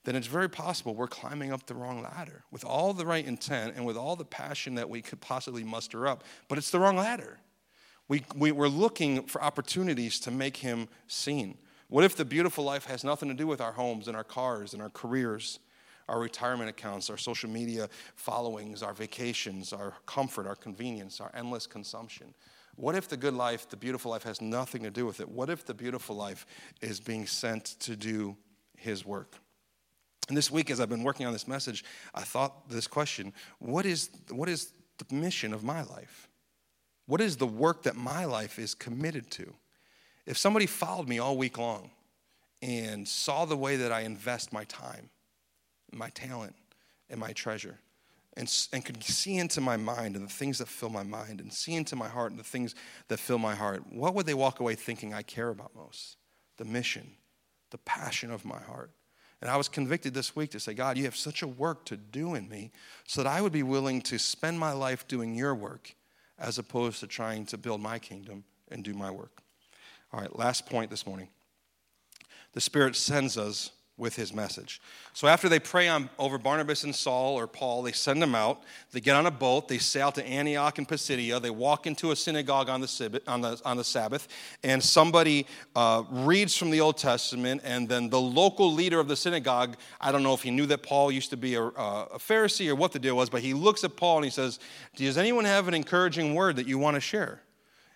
then 0.05 0.15
it's 0.15 0.29
very 0.29 0.49
possible 0.49 0.95
we're 0.95 1.09
climbing 1.09 1.53
up 1.53 1.67
the 1.67 1.75
wrong 1.75 2.01
ladder 2.01 2.45
with 2.53 2.65
all 2.65 2.93
the 2.93 3.05
right 3.05 3.27
intent 3.27 3.75
and 3.75 3.85
with 3.85 3.97
all 3.97 4.15
the 4.15 4.25
passion 4.25 4.77
that 4.77 4.89
we 4.89 5.03
could 5.03 5.21
possibly 5.21 5.65
muster 5.65 6.07
up, 6.07 6.23
but 6.47 6.59
it's 6.59 6.71
the 6.71 6.79
wrong 6.79 6.97
ladder. 6.97 7.41
We, 8.09 8.25
we, 8.35 8.53
we're 8.53 8.69
looking 8.69 9.25
for 9.25 9.43
opportunities 9.43 10.19
to 10.21 10.31
make 10.31 10.57
him 10.57 10.89
seen. 11.07 11.59
What 11.89 12.05
if 12.05 12.17
the 12.17 12.25
beautiful 12.25 12.65
life 12.65 12.87
has 12.87 13.05
nothing 13.05 13.29
to 13.29 13.35
do 13.35 13.47
with 13.47 13.61
our 13.61 13.73
homes 13.73 14.09
and 14.09 14.17
our 14.17 14.25
cars 14.25 14.73
and 14.73 14.83
our 14.83 14.91
careers, 14.91 15.59
our 16.09 16.19
retirement 16.19 16.71
accounts, 16.71 17.11
our 17.11 17.17
social 17.19 17.51
media 17.51 17.89
followings, 18.15 18.83
our 18.83 18.95
vacations, 18.95 19.73
our 19.73 19.95
comfort, 20.07 20.47
our 20.47 20.57
convenience, 20.57 21.21
our 21.21 21.31
endless 21.35 21.67
consumption? 21.67 22.35
What 22.77 22.95
if 22.95 23.09
the 23.09 23.17
good 23.17 23.35
life, 23.35 23.69
the 23.69 23.77
beautiful 23.77 24.11
life, 24.11 24.23
has 24.23 24.41
nothing 24.41 24.85
to 24.85 24.91
do 24.91 25.05
with 25.05 25.21
it? 25.21 25.29
What 25.29 25.51
if 25.51 25.67
the 25.67 25.75
beautiful 25.75 26.15
life 26.15 26.47
is 26.81 27.01
being 27.01 27.27
sent 27.27 27.65
to 27.81 27.97
do 27.97 28.37
his 28.77 29.05
work? 29.05 29.35
And 30.29 30.37
this 30.37 30.51
week, 30.51 30.71
as 30.71 30.79
I've 30.79 30.89
been 30.89 31.03
working 31.03 31.27
on 31.27 31.33
this 31.33 31.49
message, 31.49 31.85
I 32.15 32.23
thought 32.23 32.69
this 32.69 32.87
question 32.87 33.33
what 33.59 33.85
is, 33.85 34.11
what 34.31 34.49
is 34.49 34.73
the 34.99 35.15
mission 35.15 35.53
of 35.53 35.65
my 35.65 35.83
life? 35.83 36.28
What 37.09 37.23
is 37.23 37.39
the 37.39 37.47
work 37.47 37.85
that 37.85 37.97
my 37.97 38.27
life 38.27 38.59
is 38.59 38.75
committed 38.75 39.31
to? 39.31 39.55
If 40.27 40.37
somebody 40.37 40.67
followed 40.67 41.09
me 41.09 41.19
all 41.19 41.39
week 41.39 41.57
long 41.57 41.91
and 42.61 43.09
saw 43.09 43.47
the 43.47 43.57
way 43.57 43.77
that 43.77 43.91
I 43.91 44.03
invest 44.03 44.53
my 44.53 44.65
time, 44.65 45.09
my 45.91 46.11
talent, 46.11 46.55
and 47.09 47.19
my 47.19 47.33
treasure, 47.33 47.79
and, 48.37 48.55
and 48.75 48.85
could 48.85 49.03
see 49.03 49.39
into 49.39 49.63
my 49.63 49.79
mind 49.79 50.17
and 50.17 50.29
the 50.29 50.33
things 50.33 50.59
that 50.59 50.69
fill 50.69 50.91
my 50.91 51.03
mind, 51.03 51.41
and 51.41 51.51
see 51.51 51.77
into 51.77 51.97
my 51.97 52.09
heart 52.09 52.31
and 52.31 52.39
the 52.39 52.45
things 52.45 52.75
that 53.09 53.19
fill 53.19 53.39
my 53.39 53.55
heart, 53.55 53.85
what 53.91 54.15
would 54.15 54.27
they 54.27 54.35
walk 54.35 54.61
away 54.61 54.75
thinking 54.75 55.15
I 55.15 55.23
care 55.23 55.49
about 55.49 55.75
most? 55.75 56.19
The 56.59 56.67
mission, 56.67 57.13
the 57.71 57.79
passion 57.79 58.31
of 58.31 58.45
my 58.45 58.61
heart. 58.61 58.91
And 59.41 59.51
I 59.51 59.57
was 59.57 59.71
convicted 59.71 60.13
this 60.13 60.37
week 60.37 60.51
to 60.51 60.61
say, 60.61 60.75
God, 60.75 60.99
you 60.99 61.05
have 61.05 61.17
such 61.17 61.41
a 61.41 61.49
work 61.49 61.87
to 61.87 61.97
do 61.97 62.35
in 62.35 62.51
me 62.51 62.71
so 63.07 63.23
that 63.23 63.31
I 63.31 63.41
would 63.41 63.53
be 63.53 63.63
willing 63.63 64.03
to 64.03 64.19
spend 64.19 64.59
my 64.59 64.73
life 64.73 65.09
doing 65.09 65.35
your 65.35 65.55
work 65.55 65.95
as 66.39 66.59
opposed 66.59 67.01
to 67.01 67.07
trying 67.07 67.47
to 67.47 67.59
build 67.59 67.81
my 67.81 67.99
kingdom 67.99 68.45
and 68.71 68.85
do 68.85 68.95
my 68.95 69.11
work. 69.11 69.43
All 70.13 70.21
right, 70.21 70.37
last 70.39 70.67
point 70.67 70.91
this 70.91 71.07
morning. 71.07 71.29
The 72.53 72.61
Spirit 72.61 72.97
sends 72.97 73.37
us 73.37 73.71
with 73.99 74.15
his 74.15 74.33
message. 74.33 74.81
So 75.13 75.27
after 75.27 75.49
they 75.49 75.59
pray 75.59 75.89
on, 75.89 76.09
over 76.19 76.39
Barnabas 76.39 76.85
and 76.85 76.95
Saul 76.95 77.35
or 77.35 77.49
Paul, 77.49 77.83
they 77.83 77.91
send 77.91 78.23
them 78.23 78.35
out. 78.35 78.63
They 78.93 79.01
get 79.01 79.17
on 79.17 79.27
a 79.27 79.31
boat. 79.31 79.67
They 79.67 79.79
sail 79.79 80.13
to 80.13 80.25
Antioch 80.25 80.79
and 80.79 80.89
Pisidia. 80.89 81.41
They 81.41 81.51
walk 81.51 81.89
into 81.89 82.13
a 82.13 82.17
synagogue 82.17 82.69
on 82.69 82.81
the, 82.81 83.23
on 83.27 83.41
the, 83.41 83.61
on 83.65 83.77
the 83.77 83.85
Sabbath, 83.85 84.29
and 84.63 84.83
somebody 84.83 85.47
uh, 85.75 86.05
reads 86.11 86.57
from 86.57 86.71
the 86.71 86.81
Old 86.81 86.97
Testament, 86.97 87.63
and 87.65 87.89
then 87.89 88.09
the 88.09 88.21
local 88.21 88.73
leader 88.73 89.01
of 89.01 89.09
the 89.09 89.17
synagogue, 89.17 89.77
I 90.01 90.13
don't 90.13 90.23
know 90.23 90.35
if 90.35 90.43
he 90.43 90.53
knew 90.53 90.67
that 90.67 90.85
Paul 90.85 91.11
used 91.11 91.31
to 91.31 91.37
be 91.37 91.57
a, 91.57 91.65
a 91.65 92.19
Pharisee 92.19 92.69
or 92.69 92.77
what 92.77 92.93
the 92.93 93.01
deal 93.01 93.17
was, 93.17 93.29
but 93.29 93.43
he 93.43 93.53
looks 93.53 93.83
at 93.83 93.97
Paul 93.97 94.19
and 94.19 94.25
he 94.25 94.31
says, 94.31 94.61
Does 94.95 95.19
anyone 95.19 95.45
have 95.45 95.67
an 95.67 95.75
encouraging 95.75 96.35
word 96.35 96.57
that 96.57 96.69
you 96.69 96.79
want 96.79 96.95
to 96.95 97.01
share? 97.01 97.43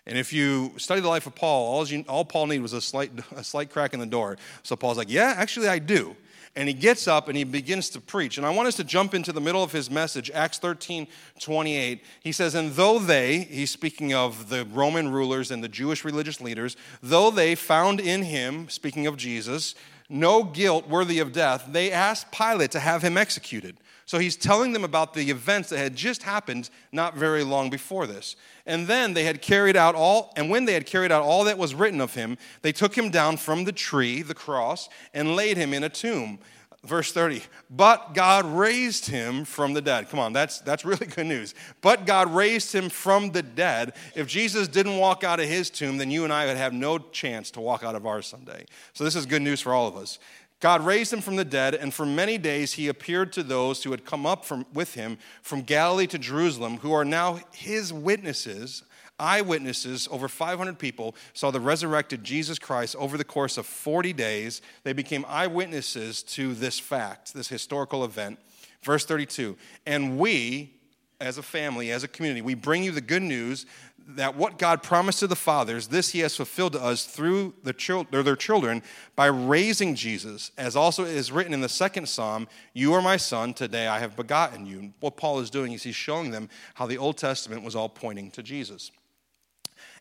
And 0.05 0.17
if 0.17 0.33
you 0.33 0.73
study 0.77 0.99
the 1.01 1.07
life 1.07 1.27
of 1.27 1.35
Paul, 1.35 1.73
all, 1.73 1.87
you, 1.87 2.03
all 2.09 2.25
Paul 2.25 2.47
needed 2.47 2.61
was 2.61 2.73
a 2.73 2.81
slight, 2.81 3.11
a 3.35 3.43
slight 3.43 3.69
crack 3.69 3.93
in 3.93 3.99
the 3.99 4.05
door. 4.05 4.37
So 4.63 4.75
Paul's 4.75 4.97
like, 4.97 5.09
Yeah, 5.09 5.33
actually, 5.37 5.67
I 5.67 5.79
do. 5.79 6.15
And 6.55 6.67
he 6.67 6.75
gets 6.75 7.07
up 7.07 7.29
and 7.29 7.37
he 7.37 7.45
begins 7.45 7.89
to 7.91 8.01
preach. 8.01 8.37
And 8.37 8.45
I 8.45 8.51
want 8.51 8.67
us 8.67 8.75
to 8.75 8.83
jump 8.83 9.15
into 9.15 9.31
the 9.31 9.41
middle 9.41 9.63
of 9.63 9.71
his 9.71 9.89
message, 9.89 10.29
Acts 10.31 10.59
13 10.59 11.07
28. 11.39 12.03
He 12.21 12.31
says, 12.31 12.53
And 12.53 12.73
though 12.73 12.99
they, 12.99 13.39
he's 13.39 13.71
speaking 13.71 14.13
of 14.13 14.49
the 14.49 14.65
Roman 14.65 15.09
rulers 15.11 15.49
and 15.49 15.63
the 15.63 15.69
Jewish 15.69 16.05
religious 16.05 16.41
leaders, 16.41 16.77
though 17.01 17.31
they 17.31 17.55
found 17.55 17.99
in 17.99 18.23
him, 18.23 18.69
speaking 18.69 19.07
of 19.07 19.17
Jesus, 19.17 19.73
no 20.09 20.43
guilt 20.43 20.87
worthy 20.87 21.19
of 21.19 21.31
death, 21.31 21.65
they 21.69 21.91
asked 21.91 22.31
Pilate 22.31 22.71
to 22.71 22.79
have 22.79 23.01
him 23.01 23.17
executed. 23.17 23.77
So 24.05 24.19
he's 24.19 24.35
telling 24.35 24.73
them 24.73 24.83
about 24.83 25.13
the 25.13 25.29
events 25.29 25.69
that 25.69 25.77
had 25.77 25.95
just 25.95 26.23
happened 26.23 26.69
not 26.91 27.15
very 27.15 27.43
long 27.43 27.69
before 27.69 28.05
this. 28.05 28.35
And 28.65 28.87
then 28.87 29.13
they 29.13 29.23
had 29.23 29.41
carried 29.41 29.75
out 29.75 29.95
all, 29.95 30.33
and 30.35 30.49
when 30.49 30.65
they 30.65 30.73
had 30.73 30.85
carried 30.85 31.11
out 31.11 31.23
all 31.23 31.45
that 31.45 31.57
was 31.57 31.73
written 31.73 32.01
of 32.01 32.13
him, 32.13 32.37
they 32.61 32.71
took 32.71 32.97
him 32.97 33.09
down 33.09 33.37
from 33.37 33.63
the 33.63 33.71
tree, 33.71 34.21
the 34.21 34.33
cross, 34.33 34.89
and 35.13 35.35
laid 35.35 35.57
him 35.57 35.73
in 35.73 35.83
a 35.83 35.89
tomb. 35.89 36.39
Verse 36.85 37.13
30, 37.13 37.41
but 37.69 38.13
God 38.13 38.43
raised 38.43 39.05
him 39.05 39.45
from 39.45 39.71
the 39.73 39.81
dead. 39.81 40.09
Come 40.09 40.19
on, 40.19 40.33
that's, 40.33 40.59
that's 40.59 40.83
really 40.83 41.05
good 41.07 41.27
news. 41.27 41.55
But 41.79 42.05
God 42.05 42.29
raised 42.35 42.75
him 42.75 42.89
from 42.89 43.31
the 43.31 43.41
dead. 43.41 43.93
If 44.15 44.27
Jesus 44.27 44.67
didn't 44.67 44.97
walk 44.97 45.23
out 45.23 45.39
of 45.39 45.47
his 45.47 45.69
tomb, 45.69 45.95
then 45.95 46.11
you 46.11 46.25
and 46.25 46.33
I 46.33 46.45
would 46.45 46.57
have 46.57 46.73
no 46.73 46.97
chance 46.97 47.51
to 47.51 47.61
walk 47.61 47.85
out 47.85 47.95
of 47.95 48.05
ours 48.05 48.27
someday. 48.27 48.65
So 48.91 49.05
this 49.05 49.15
is 49.15 49.25
good 49.25 49.41
news 49.41 49.61
for 49.61 49.73
all 49.73 49.87
of 49.87 49.95
us. 49.95 50.19
God 50.63 50.85
raised 50.85 51.11
him 51.11 51.19
from 51.19 51.35
the 51.35 51.43
dead, 51.43 51.75
and 51.75 51.93
for 51.93 52.05
many 52.05 52.37
days 52.37 52.71
he 52.71 52.87
appeared 52.87 53.33
to 53.33 53.43
those 53.43 53.83
who 53.83 53.91
had 53.91 54.05
come 54.05 54.25
up 54.25 54.45
from, 54.45 54.65
with 54.73 54.93
him 54.93 55.17
from 55.41 55.61
Galilee 55.61 56.07
to 56.07 56.17
Jerusalem, 56.17 56.77
who 56.77 56.93
are 56.93 57.03
now 57.03 57.41
his 57.51 57.91
witnesses. 57.91 58.83
Eyewitnesses, 59.19 60.07
over 60.09 60.29
500 60.29 60.79
people, 60.79 61.17
saw 61.33 61.51
the 61.51 61.59
resurrected 61.59 62.23
Jesus 62.23 62.59
Christ 62.59 62.95
over 62.95 63.17
the 63.17 63.25
course 63.25 63.57
of 63.57 63.65
40 63.65 64.13
days. 64.13 64.61
They 64.83 64.93
became 64.93 65.25
eyewitnesses 65.27 66.23
to 66.23 66.53
this 66.53 66.79
fact, 66.79 67.33
this 67.33 67.49
historical 67.49 68.05
event. 68.05 68.39
Verse 68.83 69.03
32 69.03 69.57
And 69.85 70.17
we, 70.17 70.75
as 71.19 71.37
a 71.37 71.43
family, 71.43 71.91
as 71.91 72.05
a 72.05 72.07
community, 72.07 72.41
we 72.41 72.53
bring 72.53 72.85
you 72.85 72.91
the 72.93 73.01
good 73.01 73.21
news 73.21 73.65
that 74.07 74.35
what 74.35 74.57
God 74.57 74.83
promised 74.83 75.19
to 75.19 75.27
the 75.27 75.35
fathers, 75.35 75.87
this 75.87 76.09
he 76.09 76.19
has 76.19 76.35
fulfilled 76.35 76.73
to 76.73 76.83
us 76.83 77.05
through 77.05 77.53
the 77.63 77.73
chil- 77.73 78.07
their 78.11 78.35
children 78.35 78.83
by 79.15 79.27
raising 79.27 79.95
Jesus, 79.95 80.51
as 80.57 80.75
also 80.75 81.03
is 81.03 81.31
written 81.31 81.53
in 81.53 81.61
the 81.61 81.69
second 81.69 82.07
psalm, 82.07 82.47
You 82.73 82.93
are 82.93 83.01
my 83.01 83.17
son, 83.17 83.53
today 83.53 83.87
I 83.87 83.99
have 83.99 84.15
begotten 84.15 84.65
you. 84.65 84.93
What 84.99 85.17
Paul 85.17 85.39
is 85.39 85.49
doing 85.49 85.71
is 85.73 85.83
he's 85.83 85.95
showing 85.95 86.31
them 86.31 86.49
how 86.75 86.85
the 86.85 86.97
Old 86.97 87.17
Testament 87.17 87.63
was 87.63 87.75
all 87.75 87.89
pointing 87.89 88.31
to 88.31 88.43
Jesus. 88.43 88.91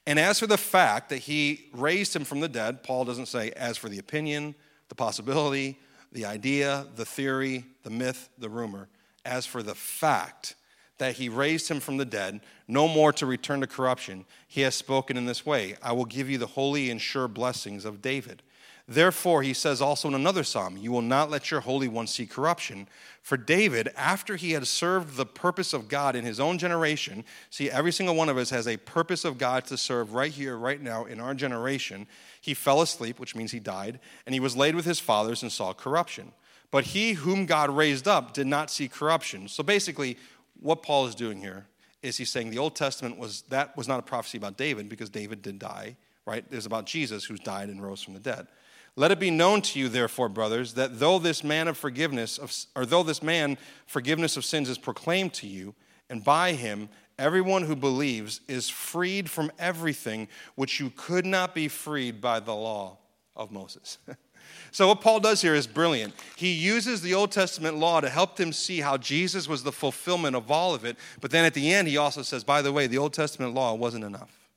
And 0.07 0.19
as 0.19 0.41
for 0.41 0.47
the 0.47 0.59
fact 0.59 1.11
that 1.11 1.19
he 1.19 1.69
raised 1.73 2.15
him 2.15 2.25
from 2.25 2.41
the 2.41 2.49
dead, 2.49 2.83
Paul 2.83 3.05
doesn't 3.05 3.27
say, 3.27 3.51
as 3.53 3.77
for 3.77 3.89
the 3.89 3.99
opinion, 3.99 4.55
the 4.89 4.95
possibility, 4.95 5.79
the 6.11 6.25
idea, 6.25 6.87
the 6.97 7.05
theory, 7.05 7.65
the 7.85 7.91
myth, 7.91 8.29
the 8.39 8.49
rumor. 8.49 8.89
As 9.25 9.47
for 9.47 9.63
the 9.63 9.77
fact 9.77 10.57
that 10.99 11.17
he 11.17 11.29
raised 11.29 11.69
him 11.69 11.81
from 11.81 11.97
the 11.97 12.05
dead, 12.05 12.41
no 12.69 12.87
more 12.87 13.13
to 13.15 13.27
return 13.27 13.61
to 13.61 13.67
corruption, 13.67 14.25
he 14.47 14.61
has 14.63 14.75
spoken 14.75 15.17
in 15.17 15.27
this 15.27 15.45
way 15.45 15.77
I 15.83 15.93
will 15.93 16.05
give 16.05 16.31
you 16.31 16.39
the 16.39 16.47
holy 16.47 16.91
and 16.91 17.01
sure 17.01 17.29
blessings 17.29 17.85
of 17.85 18.03
David. 18.03 18.43
Therefore, 18.89 19.43
he 19.43 19.55
says 19.55 19.81
also 19.81 20.09
in 20.09 20.15
another 20.15 20.43
psalm, 20.43 20.77
You 20.77 20.91
will 20.91 21.03
not 21.03 21.31
let 21.31 21.51
your 21.51 21.61
Holy 21.61 21.87
One 21.87 22.09
see 22.09 22.27
corruption. 22.27 22.89
For 23.23 23.37
David, 23.37 23.91
after 23.97 24.35
he 24.35 24.53
had 24.53 24.67
served 24.67 25.17
the 25.17 25.25
purpose 25.25 25.73
of 25.73 25.89
God 25.89 26.17
in 26.17 26.25
his 26.25 26.41
own 26.41 26.59
generation, 26.59 27.25
see, 27.49 27.71
every 27.71 27.93
single 27.93 28.17
one 28.17 28.29
of 28.29 28.37
us 28.37 28.51
has 28.51 28.67
a 28.67 28.77
purpose 28.77 29.25
of 29.25 29.39
God 29.39 29.65
to 29.67 29.77
serve 29.77 30.15
right 30.15 30.33
here, 30.33 30.57
right 30.57 30.81
now, 30.81 31.05
in 31.05 31.21
our 31.21 31.33
generation. 31.33 32.09
He 32.41 32.55
fell 32.55 32.83
asleep, 32.83 33.21
which 33.21 33.37
means 33.37 33.53
he 33.53 33.61
died, 33.61 34.01
and 34.27 34.35
he 34.35 34.41
was 34.41 34.57
laid 34.57 34.75
with 34.75 34.85
his 34.85 34.99
fathers 34.99 35.43
and 35.43 35.53
saw 35.53 35.73
corruption. 35.73 36.33
But 36.73 36.85
he 36.85 37.13
whom 37.13 37.47
God 37.47 37.71
raised 37.71 38.09
up 38.09 38.35
did 38.35 38.47
not 38.47 38.71
see 38.71 38.89
corruption. 38.89 39.47
So 39.47 39.63
basically, 39.63 40.17
what 40.63 40.83
Paul 40.83 41.07
is 41.07 41.15
doing 41.15 41.41
here 41.41 41.67
is 42.03 42.17
he's 42.17 42.31
saying 42.31 42.51
the 42.51 42.59
Old 42.59 42.75
Testament 42.75 43.19
was 43.19 43.43
that 43.49 43.77
was 43.77 43.89
not 43.89 43.99
a 43.99 44.03
prophecy 44.03 44.39
about 44.39 44.57
David 44.57 44.89
because 44.89 45.11
David 45.11 45.43
did 45.43 45.59
die, 45.59 45.97
right? 46.27 46.45
It 46.51 46.55
was 46.55 46.67
about 46.67 46.87
Jesus 46.87 47.25
who's 47.25 47.41
died 47.41 47.69
and 47.69 47.83
rose 47.83 48.03
from 48.03 48.15
the 48.15 48.21
dead. 48.21 48.47
Let 48.95 49.11
it 49.11 49.19
be 49.19 49.31
known 49.31 49.63
to 49.63 49.79
you, 49.79 49.89
therefore, 49.89 50.29
brothers, 50.29 50.75
that 50.75 51.01
though 51.01 51.19
this 51.19 51.43
man 51.43 51.67
of 51.67 51.79
forgiveness, 51.79 52.37
of, 52.37 52.55
or 52.77 52.85
though 52.85 53.03
this 53.03 53.23
man 53.23 53.57
forgiveness 53.87 54.37
of 54.37 54.45
sins 54.45 54.69
is 54.69 54.77
proclaimed 54.77 55.33
to 55.35 55.47
you, 55.47 55.75
and 56.11 56.23
by 56.23 56.53
him 56.53 56.91
everyone 57.19 57.63
who 57.63 57.77
believes 57.77 58.41
is 58.49 58.69
freed 58.69 59.31
from 59.31 59.51
everything 59.59 60.29
which 60.57 60.79
you 60.79 60.93
could 60.95 61.25
not 61.25 61.55
be 61.55 61.69
freed 61.69 62.21
by 62.21 62.39
the 62.41 62.55
law 62.55 62.99
of 63.35 63.51
Moses. 63.51 63.99
So, 64.73 64.89
what 64.89 65.03
Paul 65.03 65.21
does 65.21 65.43
here 65.43 65.55
is 65.55 65.67
brilliant. 65.67 66.15
He 66.35 66.53
uses 66.53 67.03
the 67.03 67.13
Old 67.13 67.31
Testament 67.31 67.77
law 67.77 68.01
to 68.01 68.09
help 68.09 68.37
them 68.37 68.55
see 68.55 68.81
how 68.81 68.97
Jesus 68.97 69.47
was 69.47 69.63
the 69.63 69.71
fulfillment 69.71 70.35
of 70.35 70.51
all 70.51 70.75
of 70.75 70.87
it. 70.87 70.97
But 71.21 71.31
then 71.31 71.45
at 71.45 71.53
the 71.53 71.73
end, 71.73 71.89
he 71.89 71.99
also 71.99 72.23
says, 72.23 72.43
by 72.43 72.63
the 72.63 72.73
way, 72.73 72.87
the 72.87 72.97
Old 72.97 73.13
Testament 73.13 73.53
law 73.53 73.75
wasn't 73.75 74.05
enough. 74.05 74.49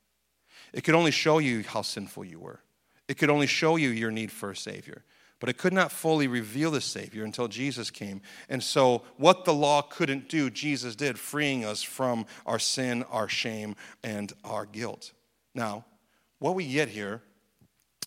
It 0.72 0.86
could 0.86 0.96
only 0.96 1.12
show 1.12 1.40
you 1.40 1.64
how 1.64 1.82
sinful 1.82 2.24
you 2.24 2.40
were, 2.40 2.62
it 3.10 3.18
could 3.18 3.30
only 3.30 3.46
show 3.46 3.76
you 3.76 3.90
your 3.90 4.10
need 4.10 4.32
for 4.32 4.52
a 4.52 4.56
Savior. 4.56 5.04
But 5.42 5.50
it 5.50 5.58
could 5.58 5.74
not 5.74 5.92
fully 5.92 6.28
reveal 6.28 6.72
the 6.72 6.80
Savior 6.80 7.26
until 7.26 7.50
Jesus 7.50 7.92
came. 7.92 8.22
And 8.48 8.64
so, 8.64 9.04
what 9.18 9.44
the 9.44 9.54
law 9.54 9.82
couldn't 9.82 10.30
do, 10.30 10.50
Jesus 10.50 10.96
did, 10.96 11.20
freeing 11.20 11.66
us 11.66 11.84
from 11.84 12.26
our 12.46 12.58
sin, 12.58 13.04
our 13.12 13.28
shame, 13.28 13.76
and 14.02 14.32
our 14.46 14.66
guilt. 14.66 15.12
Now, 15.54 15.84
what 16.40 16.56
we 16.56 16.66
get 16.66 16.88
here 16.88 17.22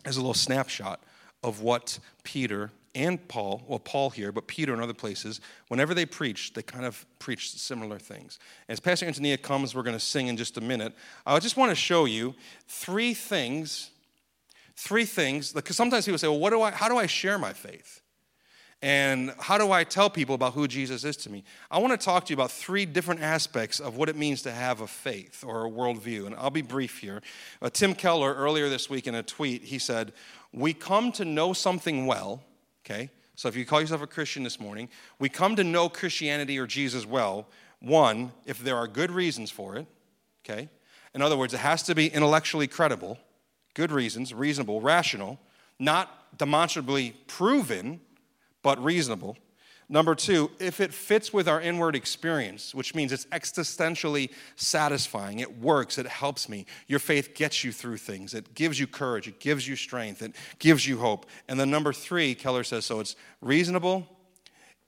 is 0.06 0.16
a 0.16 0.20
little 0.20 0.32
snapshot 0.32 1.02
of 1.42 1.62
what 1.62 1.98
Peter 2.24 2.70
and 2.94 3.28
Paul, 3.28 3.62
well, 3.68 3.78
Paul 3.78 4.10
here, 4.10 4.32
but 4.32 4.48
Peter 4.48 4.72
and 4.72 4.82
other 4.82 4.94
places, 4.94 5.40
whenever 5.68 5.94
they 5.94 6.04
preached, 6.06 6.54
they 6.54 6.62
kind 6.62 6.84
of 6.84 7.06
preached 7.18 7.58
similar 7.58 7.98
things. 7.98 8.38
As 8.68 8.80
Pastor 8.80 9.06
Antonia 9.06 9.36
comes, 9.36 9.74
we're 9.74 9.82
going 9.82 9.96
to 9.96 10.04
sing 10.04 10.26
in 10.26 10.36
just 10.36 10.56
a 10.56 10.60
minute. 10.60 10.94
I 11.24 11.38
just 11.38 11.56
want 11.56 11.70
to 11.70 11.76
show 11.76 12.06
you 12.06 12.34
three 12.66 13.14
things, 13.14 13.90
three 14.74 15.04
things, 15.04 15.52
because 15.52 15.76
sometimes 15.76 16.06
people 16.06 16.18
say, 16.18 16.28
well, 16.28 16.40
what 16.40 16.50
do 16.50 16.62
I, 16.62 16.72
how 16.72 16.88
do 16.88 16.96
I 16.96 17.06
share 17.06 17.38
my 17.38 17.52
faith? 17.52 18.02
And 18.80 19.34
how 19.40 19.58
do 19.58 19.72
I 19.72 19.82
tell 19.82 20.08
people 20.08 20.36
about 20.36 20.52
who 20.52 20.68
Jesus 20.68 21.02
is 21.02 21.16
to 21.18 21.30
me? 21.30 21.42
I 21.68 21.78
want 21.78 21.98
to 21.98 22.04
talk 22.04 22.26
to 22.26 22.30
you 22.30 22.36
about 22.36 22.52
three 22.52 22.86
different 22.86 23.20
aspects 23.20 23.80
of 23.80 23.96
what 23.96 24.08
it 24.08 24.14
means 24.14 24.42
to 24.42 24.52
have 24.52 24.82
a 24.82 24.86
faith 24.86 25.42
or 25.44 25.66
a 25.66 25.70
worldview. 25.70 26.26
And 26.26 26.34
I'll 26.36 26.50
be 26.50 26.62
brief 26.62 26.98
here. 27.00 27.20
Uh, 27.60 27.70
Tim 27.70 27.92
Keller, 27.92 28.32
earlier 28.34 28.68
this 28.68 28.88
week 28.88 29.08
in 29.08 29.16
a 29.16 29.22
tweet, 29.24 29.64
he 29.64 29.80
said, 29.80 30.12
We 30.52 30.72
come 30.72 31.12
to 31.12 31.24
know 31.24 31.52
something 31.52 32.06
well, 32.06 32.42
okay? 32.84 33.10
So 33.34 33.48
if 33.48 33.56
you 33.56 33.64
call 33.64 33.80
yourself 33.80 34.02
a 34.02 34.06
Christian 34.06 34.42
this 34.42 34.58
morning, 34.58 34.88
we 35.18 35.28
come 35.28 35.56
to 35.56 35.64
know 35.64 35.88
Christianity 35.88 36.58
or 36.58 36.66
Jesus 36.66 37.06
well, 37.06 37.46
one, 37.80 38.32
if 38.46 38.58
there 38.58 38.76
are 38.76 38.88
good 38.88 39.10
reasons 39.10 39.50
for 39.50 39.76
it, 39.76 39.86
okay? 40.44 40.68
In 41.14 41.22
other 41.22 41.36
words, 41.36 41.54
it 41.54 41.58
has 41.58 41.82
to 41.84 41.94
be 41.94 42.08
intellectually 42.08 42.66
credible, 42.66 43.18
good 43.74 43.92
reasons, 43.92 44.34
reasonable, 44.34 44.80
rational, 44.80 45.38
not 45.78 46.36
demonstrably 46.36 47.14
proven 47.26 48.00
but 48.62 48.82
reasonable. 48.82 49.36
Number 49.90 50.14
two, 50.14 50.50
if 50.58 50.80
it 50.80 50.92
fits 50.92 51.32
with 51.32 51.48
our 51.48 51.60
inward 51.62 51.96
experience, 51.96 52.74
which 52.74 52.94
means 52.94 53.10
it's 53.10 53.24
existentially 53.26 54.30
satisfying, 54.54 55.38
it 55.38 55.58
works, 55.58 55.96
it 55.96 56.06
helps 56.06 56.46
me. 56.46 56.66
Your 56.88 56.98
faith 56.98 57.34
gets 57.34 57.64
you 57.64 57.72
through 57.72 57.96
things, 57.96 58.34
it 58.34 58.54
gives 58.54 58.78
you 58.78 58.86
courage, 58.86 59.28
it 59.28 59.40
gives 59.40 59.66
you 59.66 59.76
strength, 59.76 60.20
it 60.20 60.36
gives 60.58 60.86
you 60.86 60.98
hope. 60.98 61.24
And 61.48 61.58
then 61.58 61.70
number 61.70 61.94
three, 61.94 62.34
Keller 62.34 62.64
says 62.64 62.84
so 62.84 63.00
it's 63.00 63.16
reasonable, 63.40 64.06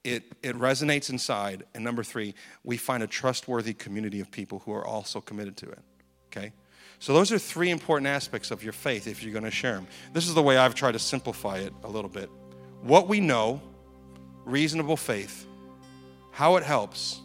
it, 0.05 0.25
it 0.43 0.55
resonates 0.57 1.09
inside. 1.09 1.65
And 1.75 1.83
number 1.83 2.03
three, 2.03 2.35
we 2.63 2.77
find 2.77 3.03
a 3.03 3.07
trustworthy 3.07 3.73
community 3.73 4.21
of 4.21 4.31
people 4.31 4.59
who 4.61 4.73
are 4.73 4.87
also 4.87 5.23
committed 5.23 5.57
to 5.59 5.71
it. 5.71 5.81
Okay? 6.27 6.53
So, 6.99 7.15
those 7.15 7.33
are 7.33 7.39
three 7.39 7.71
important 7.71 8.09
aspects 8.09 8.51
of 8.51 8.63
your 8.63 8.75
faith 8.75 9.07
if 9.07 9.23
you're 9.23 9.33
going 9.33 9.47
to 9.47 9.51
share 9.51 9.75
them. 9.75 9.87
This 10.13 10.29
is 10.29 10.35
the 10.35 10.43
way 10.43 10.59
I've 10.59 10.75
tried 10.75 10.93
to 10.93 10.99
simplify 10.99 11.57
it 11.57 11.73
a 11.83 11.89
little 11.89 12.11
bit. 12.11 12.29
What 12.83 13.09
we 13.09 13.21
know 13.21 13.63
reasonable 14.44 14.96
faith, 14.96 15.46
how 16.33 16.57
it 16.57 16.62
helps, 16.62 17.20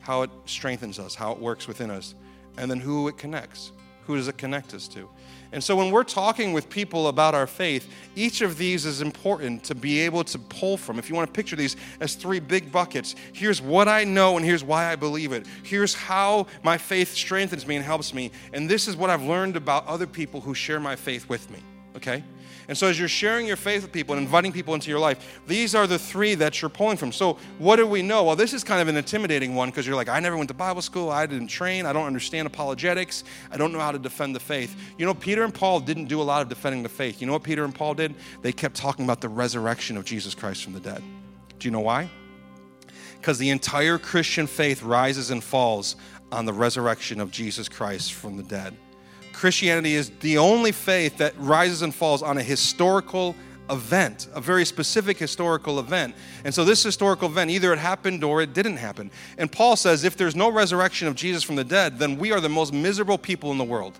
how 0.00 0.22
it 0.22 0.30
strengthens 0.44 0.98
us, 0.98 1.14
how 1.14 1.32
it 1.32 1.38
works 1.38 1.66
within 1.66 1.90
us, 1.90 2.14
and 2.56 2.70
then 2.70 2.78
who 2.80 3.08
it 3.08 3.18
connects. 3.18 3.72
Who 4.06 4.14
does 4.14 4.28
it 4.28 4.38
connect 4.38 4.72
us 4.72 4.86
to? 4.88 5.08
And 5.50 5.62
so 5.62 5.74
when 5.74 5.90
we're 5.90 6.04
talking 6.04 6.52
with 6.52 6.70
people 6.70 7.08
about 7.08 7.34
our 7.34 7.46
faith, 7.46 7.88
each 8.14 8.40
of 8.40 8.56
these 8.56 8.86
is 8.86 9.00
important 9.00 9.64
to 9.64 9.74
be 9.74 10.00
able 10.00 10.22
to 10.24 10.38
pull 10.38 10.76
from. 10.76 11.00
If 11.00 11.08
you 11.08 11.16
want 11.16 11.26
to 11.28 11.32
picture 11.32 11.56
these 11.56 11.76
as 11.98 12.14
three 12.14 12.38
big 12.38 12.70
buckets, 12.70 13.16
here's 13.32 13.60
what 13.60 13.88
I 13.88 14.04
know 14.04 14.36
and 14.36 14.46
here's 14.46 14.62
why 14.62 14.92
I 14.92 14.96
believe 14.96 15.32
it. 15.32 15.44
Here's 15.64 15.92
how 15.92 16.46
my 16.62 16.78
faith 16.78 17.14
strengthens 17.14 17.66
me 17.66 17.76
and 17.76 17.84
helps 17.84 18.14
me. 18.14 18.30
And 18.52 18.68
this 18.68 18.86
is 18.86 18.96
what 18.96 19.10
I've 19.10 19.22
learned 19.22 19.56
about 19.56 19.86
other 19.88 20.06
people 20.06 20.40
who 20.40 20.54
share 20.54 20.78
my 20.78 20.94
faith 20.94 21.28
with 21.28 21.50
me. 21.50 21.58
Okay? 21.96 22.22
And 22.68 22.76
so, 22.76 22.88
as 22.88 22.98
you're 22.98 23.08
sharing 23.08 23.46
your 23.46 23.56
faith 23.56 23.82
with 23.82 23.92
people 23.92 24.14
and 24.16 24.24
inviting 24.24 24.52
people 24.52 24.74
into 24.74 24.90
your 24.90 24.98
life, 24.98 25.40
these 25.46 25.74
are 25.74 25.86
the 25.86 25.98
three 25.98 26.34
that 26.34 26.60
you're 26.60 26.68
pulling 26.68 26.96
from. 26.96 27.12
So, 27.12 27.38
what 27.58 27.76
do 27.76 27.86
we 27.86 28.02
know? 28.02 28.24
Well, 28.24 28.36
this 28.36 28.52
is 28.52 28.64
kind 28.64 28.82
of 28.82 28.88
an 28.88 28.96
intimidating 28.96 29.54
one 29.54 29.70
because 29.70 29.86
you're 29.86 29.94
like, 29.94 30.08
I 30.08 30.18
never 30.18 30.36
went 30.36 30.48
to 30.48 30.54
Bible 30.54 30.82
school, 30.82 31.10
I 31.10 31.26
didn't 31.26 31.46
train, 31.46 31.86
I 31.86 31.92
don't 31.92 32.06
understand 32.06 32.46
apologetics, 32.46 33.22
I 33.52 33.56
don't 33.56 33.72
know 33.72 33.78
how 33.78 33.92
to 33.92 33.98
defend 33.98 34.34
the 34.34 34.40
faith. 34.40 34.76
You 34.98 35.06
know, 35.06 35.14
Peter 35.14 35.44
and 35.44 35.54
Paul 35.54 35.80
didn't 35.80 36.06
do 36.06 36.20
a 36.20 36.24
lot 36.24 36.42
of 36.42 36.48
defending 36.48 36.82
the 36.82 36.88
faith. 36.88 37.20
You 37.20 37.26
know 37.26 37.34
what 37.34 37.44
Peter 37.44 37.64
and 37.64 37.74
Paul 37.74 37.94
did? 37.94 38.14
They 38.42 38.52
kept 38.52 38.74
talking 38.74 39.04
about 39.04 39.20
the 39.20 39.28
resurrection 39.28 39.96
of 39.96 40.04
Jesus 40.04 40.34
Christ 40.34 40.64
from 40.64 40.72
the 40.72 40.80
dead. 40.80 41.02
Do 41.58 41.68
you 41.68 41.70
know 41.70 41.80
why? 41.80 42.10
Because 43.20 43.38
the 43.38 43.50
entire 43.50 43.98
Christian 43.98 44.46
faith 44.46 44.82
rises 44.82 45.30
and 45.30 45.42
falls 45.42 45.96
on 46.32 46.44
the 46.44 46.52
resurrection 46.52 47.20
of 47.20 47.30
Jesus 47.30 47.68
Christ 47.68 48.12
from 48.12 48.36
the 48.36 48.42
dead. 48.42 48.76
Christianity 49.36 49.94
is 49.94 50.10
the 50.20 50.38
only 50.38 50.72
faith 50.72 51.18
that 51.18 51.34
rises 51.38 51.82
and 51.82 51.94
falls 51.94 52.22
on 52.22 52.38
a 52.38 52.42
historical 52.42 53.36
event, 53.68 54.28
a 54.34 54.40
very 54.40 54.64
specific 54.64 55.18
historical 55.18 55.78
event. 55.78 56.14
And 56.44 56.54
so, 56.54 56.64
this 56.64 56.82
historical 56.82 57.28
event, 57.28 57.50
either 57.50 57.70
it 57.74 57.78
happened 57.78 58.24
or 58.24 58.40
it 58.40 58.54
didn't 58.54 58.78
happen. 58.78 59.10
And 59.36 59.52
Paul 59.52 59.76
says 59.76 60.04
if 60.04 60.16
there's 60.16 60.34
no 60.34 60.50
resurrection 60.50 61.06
of 61.06 61.16
Jesus 61.16 61.42
from 61.42 61.56
the 61.56 61.64
dead, 61.64 61.98
then 61.98 62.16
we 62.16 62.32
are 62.32 62.40
the 62.40 62.48
most 62.48 62.72
miserable 62.72 63.18
people 63.18 63.52
in 63.52 63.58
the 63.58 63.64
world. 63.64 63.98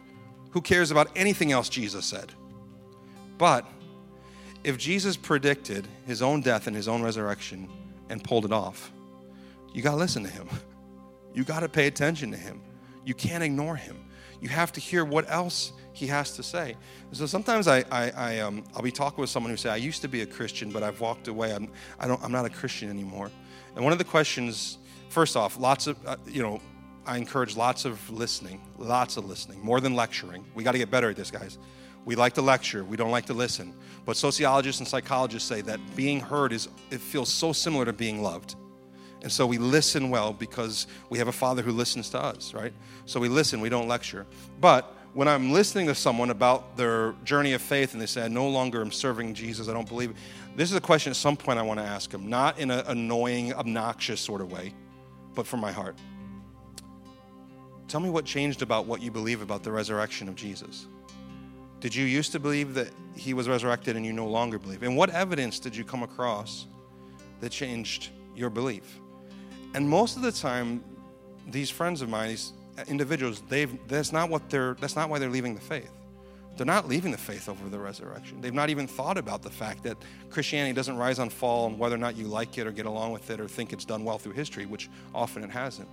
Who 0.52 0.62
cares 0.62 0.90
about 0.90 1.10
anything 1.14 1.52
else 1.52 1.68
Jesus 1.68 2.06
said? 2.06 2.32
But 3.36 3.66
if 4.64 4.78
Jesus 4.78 5.18
predicted 5.18 5.86
his 6.06 6.22
own 6.22 6.40
death 6.40 6.66
and 6.66 6.74
his 6.74 6.88
own 6.88 7.02
resurrection 7.02 7.68
and 8.08 8.24
pulled 8.24 8.46
it 8.46 8.52
off, 8.52 8.90
you 9.74 9.82
got 9.82 9.90
to 9.90 9.96
listen 9.98 10.22
to 10.22 10.30
him. 10.30 10.48
You 11.34 11.44
got 11.44 11.60
to 11.60 11.68
pay 11.68 11.86
attention 11.86 12.30
to 12.30 12.38
him. 12.38 12.62
You 13.04 13.12
can't 13.12 13.44
ignore 13.44 13.76
him 13.76 14.05
you 14.46 14.50
have 14.50 14.70
to 14.70 14.80
hear 14.80 15.04
what 15.04 15.28
else 15.28 15.72
he 15.92 16.06
has 16.06 16.36
to 16.36 16.42
say. 16.42 16.76
So 17.10 17.26
sometimes 17.26 17.66
I, 17.66 17.78
I, 17.90 18.10
I 18.10 18.38
um, 18.38 18.62
I'll 18.76 18.82
be 18.82 18.92
talking 18.92 19.20
with 19.20 19.28
someone 19.28 19.50
who 19.50 19.56
say, 19.56 19.70
I 19.70 19.76
used 19.76 20.02
to 20.02 20.08
be 20.08 20.20
a 20.22 20.26
Christian, 20.26 20.70
but 20.70 20.84
I've 20.84 21.00
walked 21.00 21.26
away. 21.26 21.52
I'm, 21.52 21.68
I 21.98 22.06
don't, 22.06 22.22
I'm 22.22 22.30
not 22.30 22.44
a 22.44 22.50
Christian 22.50 22.88
anymore. 22.88 23.32
And 23.74 23.82
one 23.82 23.92
of 23.92 23.98
the 23.98 24.04
questions, 24.04 24.78
first 25.08 25.36
off, 25.36 25.58
lots 25.58 25.88
of, 25.88 25.96
uh, 26.06 26.16
you 26.28 26.44
know, 26.44 26.60
I 27.06 27.16
encourage 27.16 27.56
lots 27.56 27.84
of 27.84 28.08
listening, 28.08 28.60
lots 28.78 29.16
of 29.16 29.24
listening, 29.24 29.60
more 29.64 29.80
than 29.80 29.96
lecturing. 29.96 30.44
We 30.54 30.62
got 30.62 30.72
to 30.72 30.78
get 30.78 30.92
better 30.92 31.10
at 31.10 31.16
this, 31.16 31.32
guys. 31.32 31.58
We 32.04 32.14
like 32.14 32.34
to 32.34 32.42
lecture, 32.42 32.84
we 32.84 32.96
don't 32.96 33.10
like 33.10 33.26
to 33.26 33.34
listen. 33.34 33.74
But 34.04 34.16
sociologists 34.16 34.78
and 34.80 34.86
psychologists 34.86 35.48
say 35.48 35.60
that 35.62 35.80
being 35.96 36.20
heard 36.20 36.52
is, 36.52 36.68
it 36.92 37.00
feels 37.00 37.32
so 37.32 37.52
similar 37.52 37.84
to 37.84 37.92
being 37.92 38.22
loved. 38.22 38.54
And 39.26 39.32
so 39.32 39.44
we 39.44 39.58
listen 39.58 40.08
well 40.08 40.32
because 40.32 40.86
we 41.10 41.18
have 41.18 41.26
a 41.26 41.32
father 41.32 41.60
who 41.60 41.72
listens 41.72 42.10
to 42.10 42.22
us, 42.22 42.54
right? 42.54 42.72
So 43.06 43.18
we 43.18 43.28
listen, 43.28 43.60
we 43.60 43.68
don't 43.68 43.88
lecture. 43.88 44.24
But 44.60 44.94
when 45.14 45.26
I'm 45.26 45.50
listening 45.50 45.88
to 45.88 45.96
someone 45.96 46.30
about 46.30 46.76
their 46.76 47.12
journey 47.24 47.52
of 47.52 47.60
faith 47.60 47.92
and 47.92 48.00
they 48.00 48.06
say, 48.06 48.24
I 48.24 48.28
no 48.28 48.48
longer 48.48 48.80
am 48.80 48.92
serving 48.92 49.34
Jesus, 49.34 49.68
I 49.68 49.72
don't 49.72 49.88
believe, 49.88 50.14
this 50.54 50.70
is 50.70 50.76
a 50.76 50.80
question 50.80 51.10
at 51.10 51.16
some 51.16 51.36
point 51.36 51.58
I 51.58 51.62
want 51.62 51.80
to 51.80 51.84
ask 51.84 52.08
them, 52.08 52.28
not 52.30 52.60
in 52.60 52.70
an 52.70 52.86
annoying, 52.86 53.52
obnoxious 53.52 54.20
sort 54.20 54.40
of 54.40 54.52
way, 54.52 54.72
but 55.34 55.44
from 55.44 55.58
my 55.58 55.72
heart. 55.72 55.96
Tell 57.88 57.98
me 57.98 58.10
what 58.10 58.24
changed 58.24 58.62
about 58.62 58.86
what 58.86 59.02
you 59.02 59.10
believe 59.10 59.42
about 59.42 59.64
the 59.64 59.72
resurrection 59.72 60.28
of 60.28 60.36
Jesus. 60.36 60.86
Did 61.80 61.96
you 61.96 62.04
used 62.04 62.30
to 62.30 62.38
believe 62.38 62.74
that 62.74 62.92
he 63.16 63.34
was 63.34 63.48
resurrected 63.48 63.96
and 63.96 64.06
you 64.06 64.12
no 64.12 64.28
longer 64.28 64.60
believe? 64.60 64.84
And 64.84 64.96
what 64.96 65.10
evidence 65.10 65.58
did 65.58 65.74
you 65.74 65.82
come 65.82 66.04
across 66.04 66.68
that 67.40 67.50
changed 67.50 68.10
your 68.36 68.50
belief? 68.50 69.00
And 69.74 69.88
most 69.88 70.16
of 70.16 70.22
the 70.22 70.32
time, 70.32 70.82
these 71.48 71.70
friends 71.70 72.02
of 72.02 72.08
mine, 72.08 72.30
these 72.30 72.52
individuals, 72.88 73.42
they've 73.48 73.76
that's 73.88 74.12
not 74.12 74.30
what 74.30 74.48
they're 74.50 74.74
that's 74.80 74.96
not 74.96 75.08
why 75.08 75.18
they're 75.18 75.30
leaving 75.30 75.54
the 75.54 75.60
faith. 75.60 75.90
They're 76.56 76.64
not 76.64 76.88
leaving 76.88 77.12
the 77.12 77.18
faith 77.18 77.50
over 77.50 77.68
the 77.68 77.78
resurrection. 77.78 78.40
They've 78.40 78.54
not 78.54 78.70
even 78.70 78.86
thought 78.86 79.18
about 79.18 79.42
the 79.42 79.50
fact 79.50 79.82
that 79.82 79.98
Christianity 80.30 80.72
doesn't 80.72 80.96
rise 80.96 81.18
and 81.18 81.30
fall 81.30 81.66
and 81.66 81.78
whether 81.78 81.94
or 81.94 81.98
not 81.98 82.16
you 82.16 82.26
like 82.26 82.56
it 82.56 82.66
or 82.66 82.72
get 82.72 82.86
along 82.86 83.12
with 83.12 83.28
it 83.28 83.40
or 83.40 83.46
think 83.46 83.74
it's 83.74 83.84
done 83.84 84.04
well 84.04 84.16
through 84.16 84.32
history, 84.32 84.64
which 84.64 84.88
often 85.14 85.44
it 85.44 85.50
hasn't. 85.50 85.88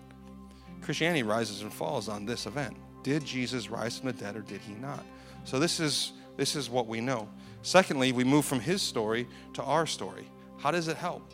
Christianity 0.81 1.23
rises 1.23 1.61
and 1.63 1.73
falls 1.73 2.07
on 2.07 2.25
this 2.25 2.45
event. 2.45 2.77
Did 3.03 3.25
Jesus 3.25 3.69
rise 3.69 3.99
from 3.99 4.07
the 4.07 4.13
dead 4.13 4.37
or 4.37 4.41
did 4.41 4.61
he 4.61 4.73
not? 4.75 5.03
So 5.43 5.59
this 5.59 5.81
is 5.81 6.13
this 6.37 6.55
is 6.55 6.69
what 6.69 6.87
we 6.87 7.01
know. 7.01 7.27
Secondly, 7.61 8.11
we 8.11 8.23
move 8.23 8.45
from 8.45 8.59
his 8.59 8.81
story 8.81 9.27
to 9.53 9.63
our 9.63 9.85
story. 9.85 10.27
How 10.57 10.71
does 10.71 10.87
it 10.87 10.97
help? 10.97 11.31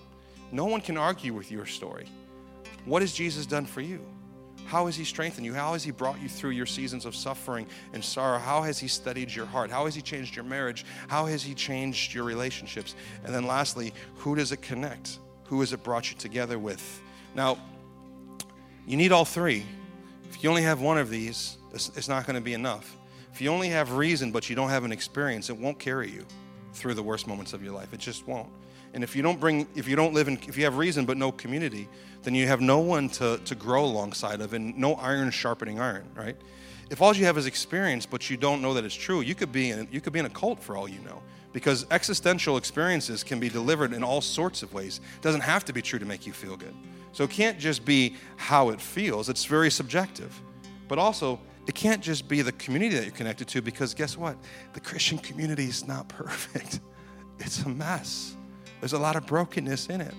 No 0.51 0.65
one 0.65 0.81
can 0.81 0.97
argue 0.97 1.33
with 1.33 1.51
your 1.51 1.65
story. 1.65 2.07
What 2.89 3.03
has 3.03 3.13
Jesus 3.13 3.45
done 3.45 3.67
for 3.67 3.81
you? 3.81 4.03
How 4.65 4.87
has 4.87 4.95
He 4.95 5.03
strengthened 5.03 5.45
you? 5.45 5.53
How 5.53 5.73
has 5.73 5.83
He 5.83 5.91
brought 5.91 6.19
you 6.19 6.27
through 6.27 6.51
your 6.51 6.65
seasons 6.65 7.05
of 7.05 7.15
suffering 7.15 7.67
and 7.93 8.03
sorrow? 8.03 8.39
How 8.39 8.63
has 8.63 8.79
He 8.79 8.87
studied 8.87 9.33
your 9.33 9.45
heart? 9.45 9.69
How 9.69 9.85
has 9.85 9.93
He 9.93 10.01
changed 10.01 10.35
your 10.35 10.43
marriage? 10.43 10.85
How 11.07 11.25
has 11.27 11.43
He 11.43 11.53
changed 11.53 12.15
your 12.15 12.23
relationships? 12.23 12.95
And 13.23 13.33
then 13.33 13.45
lastly, 13.45 13.93
who 14.15 14.35
does 14.35 14.51
it 14.51 14.63
connect? 14.63 15.19
Who 15.45 15.59
has 15.59 15.71
it 15.71 15.83
brought 15.83 16.09
you 16.11 16.17
together 16.17 16.57
with? 16.57 17.01
Now, 17.35 17.59
you 18.87 18.97
need 18.97 19.11
all 19.11 19.25
three. 19.25 19.65
If 20.31 20.43
you 20.43 20.49
only 20.49 20.63
have 20.63 20.81
one 20.81 20.97
of 20.97 21.11
these, 21.11 21.57
it's, 21.73 22.07
not 22.07 22.25
going 22.25 22.35
to 22.35 22.41
be 22.41 22.53
enough. 22.53 22.97
If 23.31 23.39
you 23.39 23.51
only 23.51 23.69
have 23.69 23.93
reason 23.93 24.31
but 24.31 24.49
you 24.49 24.55
don't 24.55 24.69
have 24.69 24.83
an 24.83 24.91
experience, 24.91 25.51
it 25.51 25.57
won't 25.57 25.77
carry 25.77 26.09
you 26.09 26.25
through 26.73 26.95
the 26.95 27.03
worst 27.03 27.27
moments 27.27 27.53
of 27.53 27.63
your 27.63 27.73
life. 27.73 27.93
It 27.93 27.99
just 27.99 28.27
won't. 28.27 28.49
And 28.93 29.03
if 29.03 29.15
you 29.15 29.21
don't 29.21 29.39
bring, 29.39 29.67
if 29.75 29.87
you 29.87 29.95
don't 29.95 30.13
live 30.13 30.27
in, 30.27 30.37
if 30.47 30.57
you 30.57 30.63
have 30.63 30.77
reason 30.77 31.05
but 31.05 31.17
no 31.17 31.31
community, 31.31 31.87
then 32.23 32.33
you 32.33 32.47
have 32.47 32.61
no 32.61 32.79
one 32.79 33.09
to, 33.09 33.37
to 33.45 33.55
grow 33.55 33.85
alongside 33.85 34.41
of 34.41 34.53
and 34.53 34.77
no 34.77 34.95
iron 34.95 35.31
sharpening 35.31 35.79
iron, 35.79 36.07
right? 36.15 36.35
If 36.89 37.01
all 37.01 37.15
you 37.15 37.25
have 37.25 37.37
is 37.37 37.45
experience 37.45 38.05
but 38.05 38.29
you 38.29 38.37
don't 38.37 38.61
know 38.61 38.73
that 38.73 38.83
it's 38.83 38.95
true, 38.95 39.21
you 39.21 39.35
could 39.35 39.51
be 39.51 39.69
in, 39.69 39.87
you 39.91 40.01
could 40.01 40.13
be 40.13 40.19
in 40.19 40.25
a 40.25 40.29
cult 40.29 40.61
for 40.61 40.75
all 40.75 40.87
you 40.87 40.99
know. 41.01 41.21
Because 41.51 41.87
existential 41.89 42.57
experiences 42.57 43.23
can 43.23 43.39
be 43.39 43.49
delivered 43.49 43.93
in 43.93 44.03
all 44.03 44.21
sorts 44.21 44.61
of 44.61 44.71
ways. 44.71 45.01
It 45.15 45.21
doesn't 45.23 45.41
have 45.41 45.65
to 45.65 45.73
be 45.73 45.81
true 45.81 45.97
to 45.97 46.05
make 46.05 46.27
you 46.27 46.33
feel 46.33 46.55
good. 46.55 46.75
So 47.11 47.23
it 47.23 47.31
can't 47.31 47.57
just 47.57 47.85
be 47.85 48.15
how 48.37 48.69
it 48.69 48.79
feels, 48.79 49.29
it's 49.29 49.45
very 49.45 49.71
subjective. 49.71 50.39
But 50.87 50.99
also, 50.99 51.39
it 51.67 51.75
can't 51.75 52.01
just 52.01 52.27
be 52.27 52.41
the 52.41 52.51
community 52.53 52.95
that 52.95 53.03
you're 53.03 53.13
connected 53.13 53.47
to 53.49 53.61
because 53.61 53.93
guess 53.93 54.17
what? 54.17 54.35
The 54.73 54.79
Christian 54.79 55.17
community 55.19 55.65
is 55.65 55.87
not 55.87 56.07
perfect, 56.07 56.79
it's 57.39 57.63
a 57.63 57.69
mess. 57.69 58.35
There's 58.79 58.93
a 58.93 58.99
lot 58.99 59.15
of 59.15 59.25
brokenness 59.25 59.87
in 59.87 60.01
it. 60.01 60.13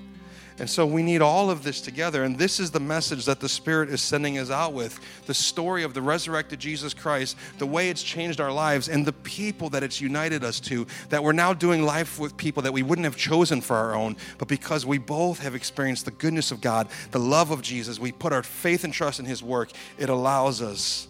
And 0.60 0.68
so 0.68 0.84
we 0.84 1.02
need 1.02 1.22
all 1.22 1.50
of 1.50 1.62
this 1.62 1.80
together. 1.80 2.22
And 2.24 2.36
this 2.36 2.60
is 2.60 2.70
the 2.70 2.80
message 2.80 3.24
that 3.24 3.40
the 3.40 3.48
Spirit 3.48 3.88
is 3.88 4.02
sending 4.02 4.36
us 4.36 4.50
out 4.50 4.74
with 4.74 5.00
the 5.24 5.32
story 5.32 5.84
of 5.84 5.94
the 5.94 6.02
resurrected 6.02 6.60
Jesus 6.60 6.92
Christ, 6.92 7.34
the 7.56 7.66
way 7.66 7.88
it's 7.88 8.02
changed 8.02 8.42
our 8.42 8.52
lives, 8.52 8.90
and 8.90 9.06
the 9.06 9.14
people 9.14 9.70
that 9.70 9.82
it's 9.82 10.02
united 10.02 10.44
us 10.44 10.60
to. 10.60 10.86
That 11.08 11.24
we're 11.24 11.32
now 11.32 11.54
doing 11.54 11.82
life 11.86 12.18
with 12.18 12.36
people 12.36 12.62
that 12.64 12.74
we 12.74 12.82
wouldn't 12.82 13.06
have 13.06 13.16
chosen 13.16 13.62
for 13.62 13.74
our 13.74 13.94
own, 13.94 14.18
but 14.36 14.48
because 14.48 14.84
we 14.84 14.98
both 14.98 15.40
have 15.40 15.54
experienced 15.54 16.04
the 16.04 16.10
goodness 16.10 16.50
of 16.50 16.60
God, 16.60 16.88
the 17.10 17.18
love 17.18 17.50
of 17.50 17.62
Jesus, 17.62 17.98
we 17.98 18.12
put 18.12 18.34
our 18.34 18.42
faith 18.42 18.84
and 18.84 18.92
trust 18.92 19.18
in 19.18 19.24
His 19.24 19.42
work, 19.42 19.70
it 19.96 20.10
allows 20.10 20.60
us. 20.60 21.08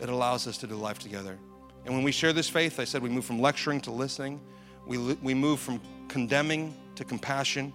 It 0.00 0.08
allows 0.08 0.46
us 0.46 0.56
to 0.58 0.66
do 0.66 0.76
life 0.76 0.98
together. 0.98 1.38
And 1.84 1.94
when 1.94 2.02
we 2.02 2.12
share 2.12 2.32
this 2.32 2.48
faith, 2.48 2.80
I 2.80 2.84
said 2.84 3.02
we 3.02 3.10
move 3.10 3.26
from 3.26 3.40
lecturing 3.40 3.82
to 3.82 3.90
listening. 3.90 4.40
We, 4.86 4.98
we 4.98 5.34
move 5.34 5.60
from 5.60 5.80
condemning 6.08 6.74
to 6.96 7.04
compassion, 7.04 7.72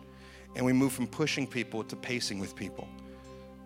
and 0.55 0.65
we 0.65 0.73
move 0.73 0.91
from 0.91 1.07
pushing 1.07 1.47
people 1.47 1.83
to 1.83 1.95
pacing 1.95 2.39
with 2.39 2.55
people. 2.55 2.87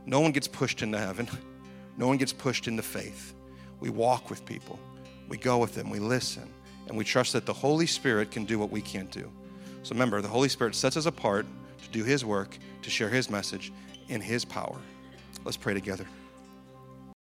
No 0.06 0.20
one 0.20 0.32
gets 0.32 0.48
pushed 0.48 0.82
into 0.82 1.00
heaven, 1.00 1.28
no 1.98 2.08
one 2.08 2.18
gets 2.18 2.34
pushed 2.34 2.68
into 2.68 2.84
faith. 2.84 3.34
We 3.80 3.90
walk 3.90 4.30
with 4.30 4.46
people, 4.46 4.80
we 5.28 5.38
go 5.38 5.58
with 5.58 5.76
them, 5.76 5.90
we 5.90 6.00
listen, 6.00 6.50
and 6.88 6.98
we 6.98 7.04
trust 7.04 7.34
that 7.34 7.46
the 7.46 7.54
Holy 7.54 7.86
Spirit 7.86 8.32
can 8.32 8.46
do 8.46 8.60
what 8.60 8.70
we 8.70 8.82
can't 8.82 9.12
do. 9.12 9.32
So 9.84 9.94
remember, 9.94 10.22
the 10.22 10.28
Holy 10.28 10.50
Spirit 10.50 10.76
sets 10.76 10.96
us 10.96 11.06
apart 11.06 11.46
to 11.82 11.90
do 11.90 12.04
His 12.04 12.24
work, 12.24 12.58
to 12.82 12.90
share 12.90 13.10
His 13.10 13.30
message 13.30 13.74
in 14.08 14.22
His 14.22 14.46
power. 14.46 14.80
Let's 15.44 15.58
pray 15.58 15.74
together. 15.74 16.06